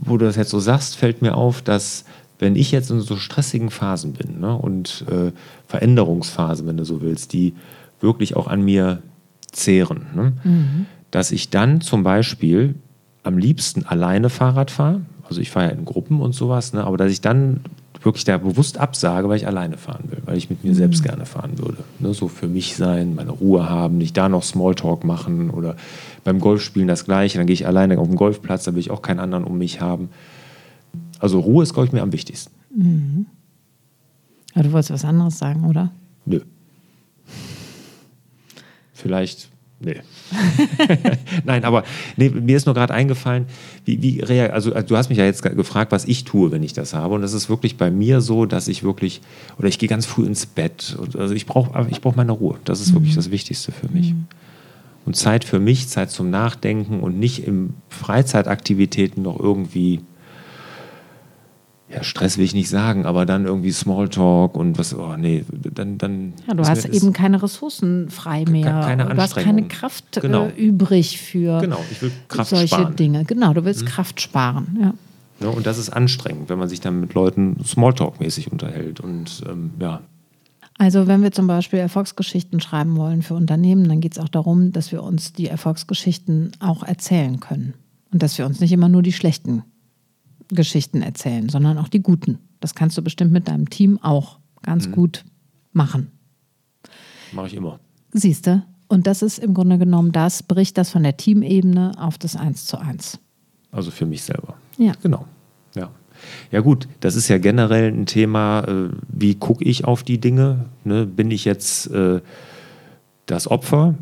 [0.00, 2.04] wo du das jetzt so sagst, fällt mir auf, dass
[2.38, 5.32] wenn ich jetzt in so stressigen Phasen bin ne, und äh,
[5.66, 7.54] Veränderungsphasen, wenn du so willst, die
[8.00, 9.02] wirklich auch an mir
[9.50, 10.86] zehren, ne, mhm.
[11.10, 12.74] dass ich dann zum Beispiel
[13.22, 15.00] am liebsten alleine Fahrrad fahre.
[15.28, 17.60] Also ich fahre ja in Gruppen und sowas, ne, aber dass ich dann
[18.06, 20.76] wirklich da bewusst absage, weil ich alleine fahren will, weil ich mit mir mhm.
[20.76, 21.84] selbst gerne fahren würde.
[21.98, 25.76] Ne, so für mich sein, meine Ruhe haben, nicht da noch Smalltalk machen oder
[26.24, 27.36] beim Golfspielen das Gleiche.
[27.36, 29.82] Dann gehe ich alleine auf den Golfplatz, da will ich auch keinen anderen um mich
[29.82, 30.08] haben.
[31.18, 32.54] Also Ruhe ist, glaube ich, mir am wichtigsten.
[32.74, 33.26] Mhm.
[34.54, 35.92] Ja, du wolltest was anderes sagen, oder?
[36.24, 36.40] Nö.
[38.94, 40.00] Vielleicht Nee.
[41.44, 41.84] Nein, aber
[42.16, 43.44] nee, mir ist nur gerade eingefallen,
[43.84, 46.72] wie, wie also, also, du hast mich ja jetzt gefragt, was ich tue, wenn ich
[46.72, 47.14] das habe.
[47.14, 49.20] Und das ist wirklich bei mir so, dass ich wirklich,
[49.58, 50.96] oder ich gehe ganz früh ins Bett.
[51.18, 52.58] also ich brauche ich brauch meine Ruhe.
[52.64, 52.94] Das ist mhm.
[52.94, 54.14] wirklich das Wichtigste für mich.
[54.14, 54.26] Mhm.
[55.04, 60.00] Und Zeit für mich, Zeit zum Nachdenken und nicht in Freizeitaktivitäten noch irgendwie
[61.88, 65.98] ja, Stress will ich nicht sagen, aber dann irgendwie Smalltalk und was, oh nee, dann.
[65.98, 68.80] dann ja, du hast eben keine Ressourcen frei mehr.
[68.80, 70.48] Keine du hast keine Kraft äh, genau.
[70.48, 72.96] übrig für genau, ich will Kraft solche sparen.
[72.96, 73.24] Dinge.
[73.24, 73.86] Genau, du willst mhm.
[73.86, 74.94] Kraft sparen, ja.
[75.40, 75.48] ja.
[75.48, 80.00] Und das ist anstrengend, wenn man sich dann mit Leuten Smalltalk-mäßig unterhält und ähm, ja.
[80.78, 84.72] Also wenn wir zum Beispiel Erfolgsgeschichten schreiben wollen für Unternehmen, dann geht es auch darum,
[84.72, 87.74] dass wir uns die Erfolgsgeschichten auch erzählen können.
[88.12, 89.62] Und dass wir uns nicht immer nur die schlechten
[90.48, 92.38] Geschichten erzählen, sondern auch die guten.
[92.60, 94.92] Das kannst du bestimmt mit deinem Team auch ganz mhm.
[94.92, 95.24] gut
[95.72, 96.10] machen.
[97.32, 97.78] Mache ich immer.
[98.12, 98.62] Siehst du?
[98.88, 102.64] Und das ist im Grunde genommen das, bricht das von der Teamebene auf das Eins
[102.64, 103.18] zu eins.
[103.72, 104.54] Also für mich selber.
[104.78, 104.92] Ja.
[105.02, 105.26] Genau.
[105.74, 105.90] Ja.
[106.50, 110.66] Ja gut, das ist ja generell ein Thema, äh, wie gucke ich auf die Dinge?
[110.84, 111.04] Ne?
[111.06, 112.20] Bin ich jetzt äh,
[113.26, 113.94] das Opfer?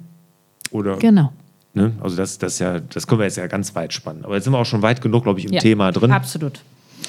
[0.71, 1.33] Oder genau.
[1.75, 1.93] Ne?
[2.01, 4.25] Also das, das, ja, das können wir jetzt ja ganz weit spannen.
[4.25, 6.13] Aber jetzt sind wir auch schon weit genug, glaube ich, im ja, Thema drin.
[6.13, 6.61] Absolut.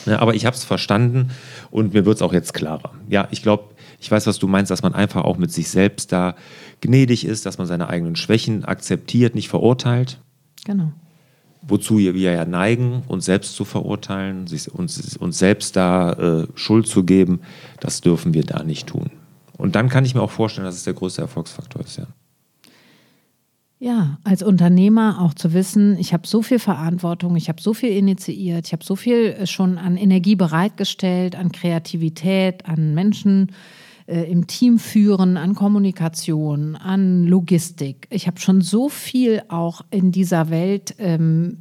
[0.06, 1.30] Ja, aber ich habe es verstanden
[1.72, 2.92] und mir wird es auch jetzt klarer.
[3.08, 6.12] Ja, ich glaube, ich weiß, was du meinst, dass man einfach auch mit sich selbst
[6.12, 6.36] da
[6.82, 10.20] gnädig ist, dass man seine eigenen Schwächen akzeptiert, nicht verurteilt.
[10.66, 10.92] Genau.
[11.62, 16.88] Wozu wir ja neigen, uns selbst zu verurteilen, sich, uns, uns selbst da äh, Schuld
[16.88, 17.42] zu geben,
[17.80, 19.12] das dürfen wir da nicht tun.
[19.58, 22.08] Und dann kann ich mir auch vorstellen, dass es der größte Erfolgsfaktor ist, ja.
[23.78, 27.90] Ja, als Unternehmer auch zu wissen, ich habe so viel Verantwortung, ich habe so viel
[27.90, 33.52] initiiert, ich habe so viel äh, schon an Energie bereitgestellt, an Kreativität, an Menschen
[34.08, 38.08] äh, im Team führen, an Kommunikation, an Logistik.
[38.12, 41.58] Ich habe schon so viel auch in dieser Welt ähm,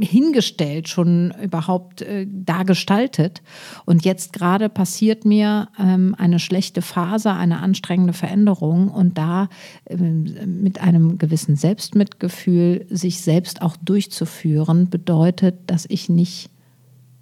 [0.00, 3.42] hingestellt, schon überhaupt äh, da gestaltet.
[3.84, 9.48] Und jetzt gerade passiert mir ähm, eine schlechte Phase, eine anstrengende Veränderung und da
[9.86, 16.50] ähm, mit einem gewissen Selbstmitgefühl sich selbst auch durchzuführen, bedeutet, dass ich nicht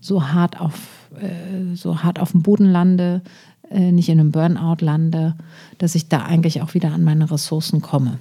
[0.01, 3.23] so hart auf, äh, so hart auf dem Boden lande,
[3.71, 5.35] äh, nicht in einem Burnout lande,
[5.79, 8.19] dass ich da eigentlich auch wieder an meine Ressourcen komme.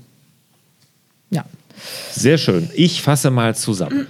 [1.30, 1.46] Ja.
[2.12, 2.70] Sehr schön.
[2.76, 4.08] Ich fasse mal zusammen.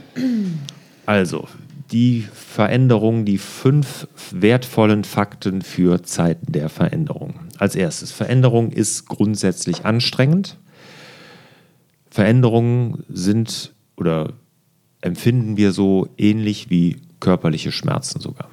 [1.06, 1.48] Also,
[1.92, 7.36] die Veränderung, die fünf wertvollen Fakten für Zeiten der Veränderung.
[7.58, 10.58] Als erstes, Veränderung ist grundsätzlich anstrengend.
[12.10, 14.34] Veränderungen sind oder
[15.02, 18.50] empfinden wir so ähnlich wie körperliche Schmerzen sogar.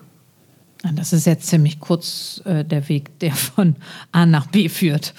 [0.95, 3.77] Das ist jetzt ziemlich kurz äh, der Weg, der von
[4.11, 5.15] A nach B führt.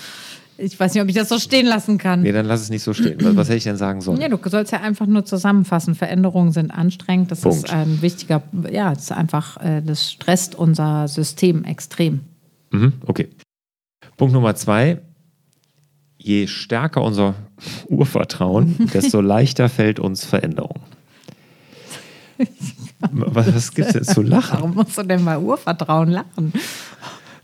[0.58, 2.22] Ich weiß nicht, ob ich das so stehen lassen kann.
[2.22, 3.18] Nee, dann lass es nicht so stehen.
[3.22, 4.22] Was, was hätte ich denn sagen sollen?
[4.22, 5.96] Ja, du sollst ja einfach nur zusammenfassen.
[5.96, 7.32] Veränderungen sind anstrengend.
[7.32, 7.66] Das Punkt.
[7.66, 12.22] ist ein wichtiger, ja, es ist einfach, äh, das stresst unser System extrem.
[12.72, 13.30] Mhm, okay.
[14.18, 15.02] Punkt Nummer zwei.
[16.18, 17.36] Je stärker unser
[17.88, 20.82] Urvertrauen, desto leichter fällt uns Veränderung.
[23.12, 24.60] Was, was gibt es denn zu lachen?
[24.60, 26.54] Warum musst du denn bei Urvertrauen lachen?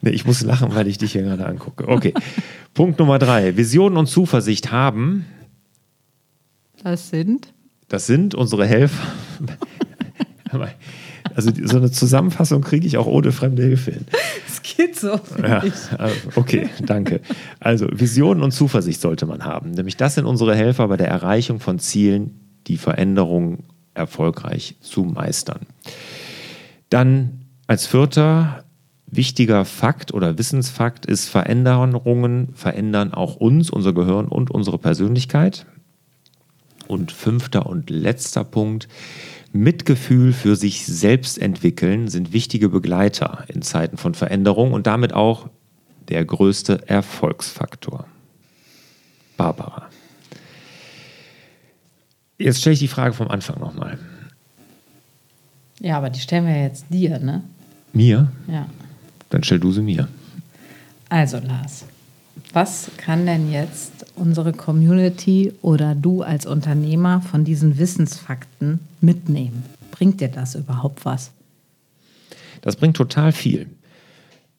[0.02, 1.88] Nee, ich muss lachen, weil ich dich hier gerade angucke.
[1.88, 2.14] Okay.
[2.74, 3.58] Punkt Nummer drei.
[3.58, 5.26] Visionen und Zuversicht haben.
[6.84, 7.54] Das sind?
[7.90, 9.04] Das sind unsere Helfer.
[11.36, 14.06] Also so eine Zusammenfassung kriege ich auch ohne fremde Hilfe hin.
[14.48, 15.20] Es geht so.
[15.42, 15.64] Ja,
[15.98, 17.22] also, okay, danke.
[17.60, 19.72] Also Visionen und Zuversicht sollte man haben.
[19.72, 23.64] Nämlich das sind unsere Helfer bei der Erreichung von Zielen, die Veränderungen
[23.94, 25.66] erfolgreich zu meistern.
[26.90, 28.64] Dann als vierter
[29.12, 35.66] wichtiger Fakt oder Wissensfakt ist, Veränderungen verändern auch uns, unser Gehirn und unsere Persönlichkeit.
[36.88, 38.88] Und fünfter und letzter Punkt,
[39.52, 45.50] Mitgefühl für sich selbst entwickeln sind wichtige Begleiter in Zeiten von Veränderung und damit auch
[46.08, 48.06] der größte Erfolgsfaktor.
[49.38, 49.90] Barbara.
[52.40, 54.00] Jetzt stelle ich die Frage vom Anfang nochmal.
[55.82, 57.44] Ja, aber die stellen wir jetzt dir, ne?
[57.94, 58.32] Mir?
[58.48, 58.68] Ja.
[59.30, 60.08] Dann stell du sie mir.
[61.10, 61.86] Also, Lars,
[62.54, 69.64] was kann denn jetzt unsere Community oder du als Unternehmer von diesen Wissensfakten mitnehmen?
[69.92, 71.32] Bringt dir das überhaupt was?
[72.62, 73.68] Das bringt total viel.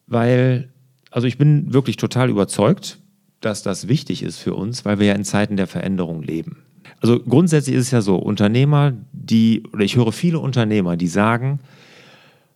[0.07, 0.69] Weil,
[1.11, 2.99] also ich bin wirklich total überzeugt,
[3.41, 6.59] dass das wichtig ist für uns, weil wir ja in Zeiten der Veränderung leben.
[7.01, 11.61] Also grundsätzlich ist es ja so, Unternehmer, die, oder ich höre viele Unternehmer, die sagen,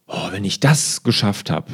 [0.07, 1.71] oh, wenn ich das geschafft habe,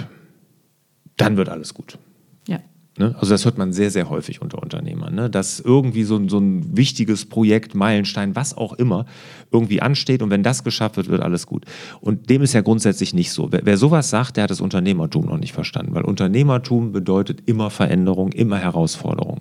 [1.16, 1.98] dann wird alles gut.
[2.46, 2.60] Ja.
[2.96, 3.14] Ne?
[3.18, 5.28] Also das hört man sehr, sehr häufig unter Unternehmern, ne?
[5.28, 9.04] dass irgendwie so, so ein wichtiges Projekt, Meilenstein, was auch immer,
[9.50, 11.64] irgendwie ansteht und wenn das geschafft wird, wird alles gut.
[12.00, 13.50] Und dem ist ja grundsätzlich nicht so.
[13.50, 17.70] Wer, wer sowas sagt, der hat das Unternehmertum noch nicht verstanden, weil Unternehmertum bedeutet immer
[17.70, 19.40] Veränderung, immer Herausforderung.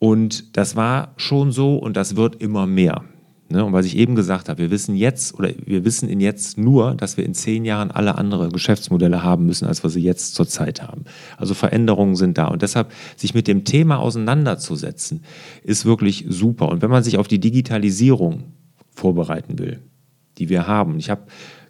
[0.00, 3.04] Und das war schon so und das wird immer mehr.
[3.50, 3.62] Ne?
[3.64, 6.94] Und was ich eben gesagt habe, wir wissen jetzt oder wir wissen in jetzt nur,
[6.94, 10.82] dass wir in zehn Jahren alle andere Geschäftsmodelle haben müssen, als wir sie jetzt zurzeit
[10.82, 11.04] haben.
[11.36, 12.46] Also Veränderungen sind da.
[12.46, 15.22] Und deshalb sich mit dem Thema auseinanderzusetzen,
[15.64, 16.70] ist wirklich super.
[16.70, 18.54] Und wenn man sich auf die Digitalisierung
[18.94, 19.80] vorbereiten will,
[20.38, 21.24] die wir haben, ich habe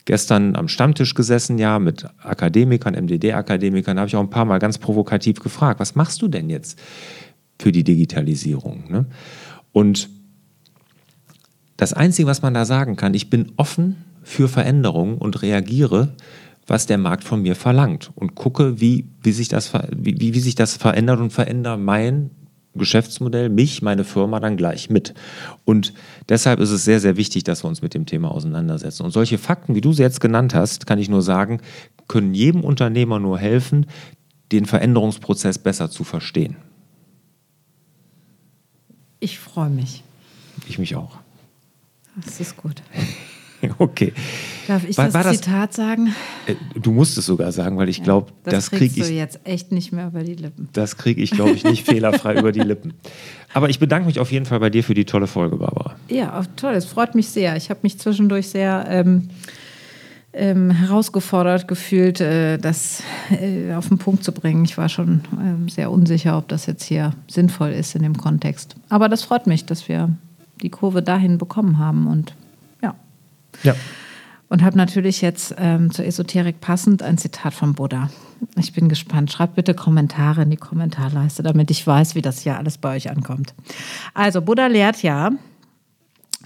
[0.05, 4.79] gestern am Stammtisch gesessen, ja, mit Akademikern, MDD-Akademikern, habe ich auch ein paar Mal ganz
[4.79, 6.79] provokativ gefragt, was machst du denn jetzt?
[7.61, 8.85] Für die Digitalisierung.
[8.91, 9.07] Ne?
[9.73, 10.09] Und
[11.77, 16.15] das Einzige, was man da sagen kann, ich bin offen für Veränderungen und reagiere,
[16.67, 20.55] was der Markt von mir verlangt und gucke, wie, wie, sich, das, wie, wie sich
[20.55, 22.31] das verändert und verändere mein
[22.75, 25.13] Geschäftsmodell, mich, meine Firma dann gleich mit.
[25.65, 25.93] Und
[26.29, 29.03] deshalb ist es sehr, sehr wichtig, dass wir uns mit dem Thema auseinandersetzen.
[29.03, 31.61] Und solche Fakten, wie du sie jetzt genannt hast, kann ich nur sagen,
[32.07, 33.87] können jedem Unternehmer nur helfen,
[34.53, 36.57] den Veränderungsprozess besser zu verstehen.
[39.21, 40.03] Ich freue mich.
[40.69, 41.19] Ich mich auch.
[42.17, 42.83] Das ist gut.
[43.79, 44.13] okay.
[44.67, 46.15] Darf ich war, das, war das Zitat sagen?
[46.47, 49.07] Äh, du musst es sogar sagen, weil ich ja, glaube, das, das kriege ich.
[49.07, 50.69] du jetzt echt nicht mehr über die Lippen.
[50.73, 52.95] Das kriege ich, glaube ich, nicht fehlerfrei über die Lippen.
[53.53, 55.97] Aber ich bedanke mich auf jeden Fall bei dir für die tolle Folge, Barbara.
[56.09, 56.75] Ja, toll.
[56.75, 57.57] Es freut mich sehr.
[57.57, 58.87] Ich habe mich zwischendurch sehr.
[58.89, 59.29] Ähm,
[60.33, 64.65] ähm, herausgefordert gefühlt, äh, das äh, auf den Punkt zu bringen.
[64.65, 68.77] Ich war schon ähm, sehr unsicher, ob das jetzt hier sinnvoll ist in dem Kontext.
[68.89, 70.11] Aber das freut mich, dass wir
[70.63, 72.35] die Kurve dahin bekommen haben und
[72.83, 72.95] ja.
[73.65, 73.75] Ja.
[74.49, 78.11] Und habe natürlich jetzt ähm, zur Esoterik passend ein Zitat von Buddha.
[78.57, 79.31] Ich bin gespannt.
[79.31, 83.11] Schreibt bitte Kommentare in die Kommentarleiste, damit ich weiß, wie das hier alles bei euch
[83.11, 83.55] ankommt.
[84.13, 85.31] Also, Buddha lehrt ja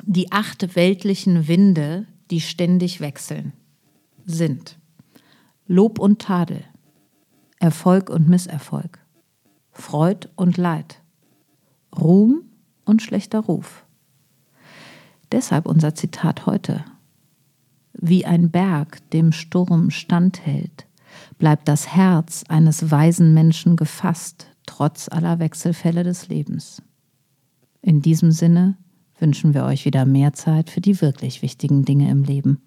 [0.03, 3.53] die acht weltlichen Winde, die ständig wechseln
[4.27, 4.79] sind
[5.67, 6.65] Lob und Tadel,
[7.59, 8.99] Erfolg und Misserfolg,
[9.73, 11.03] Freud und Leid,
[11.99, 12.43] Ruhm
[12.85, 13.85] und schlechter Ruf.
[15.33, 16.85] Deshalb unser Zitat heute.
[17.93, 20.87] Wie ein Berg dem Sturm standhält,
[21.39, 26.83] bleibt das Herz eines weisen Menschen gefasst, trotz aller Wechselfälle des Lebens.
[27.81, 28.77] In diesem Sinne
[29.19, 32.61] wünschen wir euch wieder mehr Zeit für die wirklich wichtigen Dinge im Leben.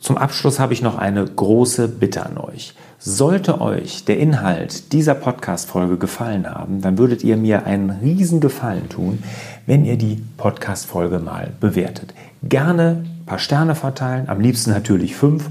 [0.00, 2.74] Zum Abschluss habe ich noch eine große Bitte an euch.
[2.98, 8.88] Sollte euch der Inhalt dieser Podcast-Folge gefallen haben, dann würdet ihr mir einen riesen Gefallen
[8.88, 9.22] tun,
[9.66, 12.14] wenn ihr die Podcast-Folge mal bewertet.
[12.42, 15.50] Gerne ein paar Sterne verteilen, am liebsten natürlich fünf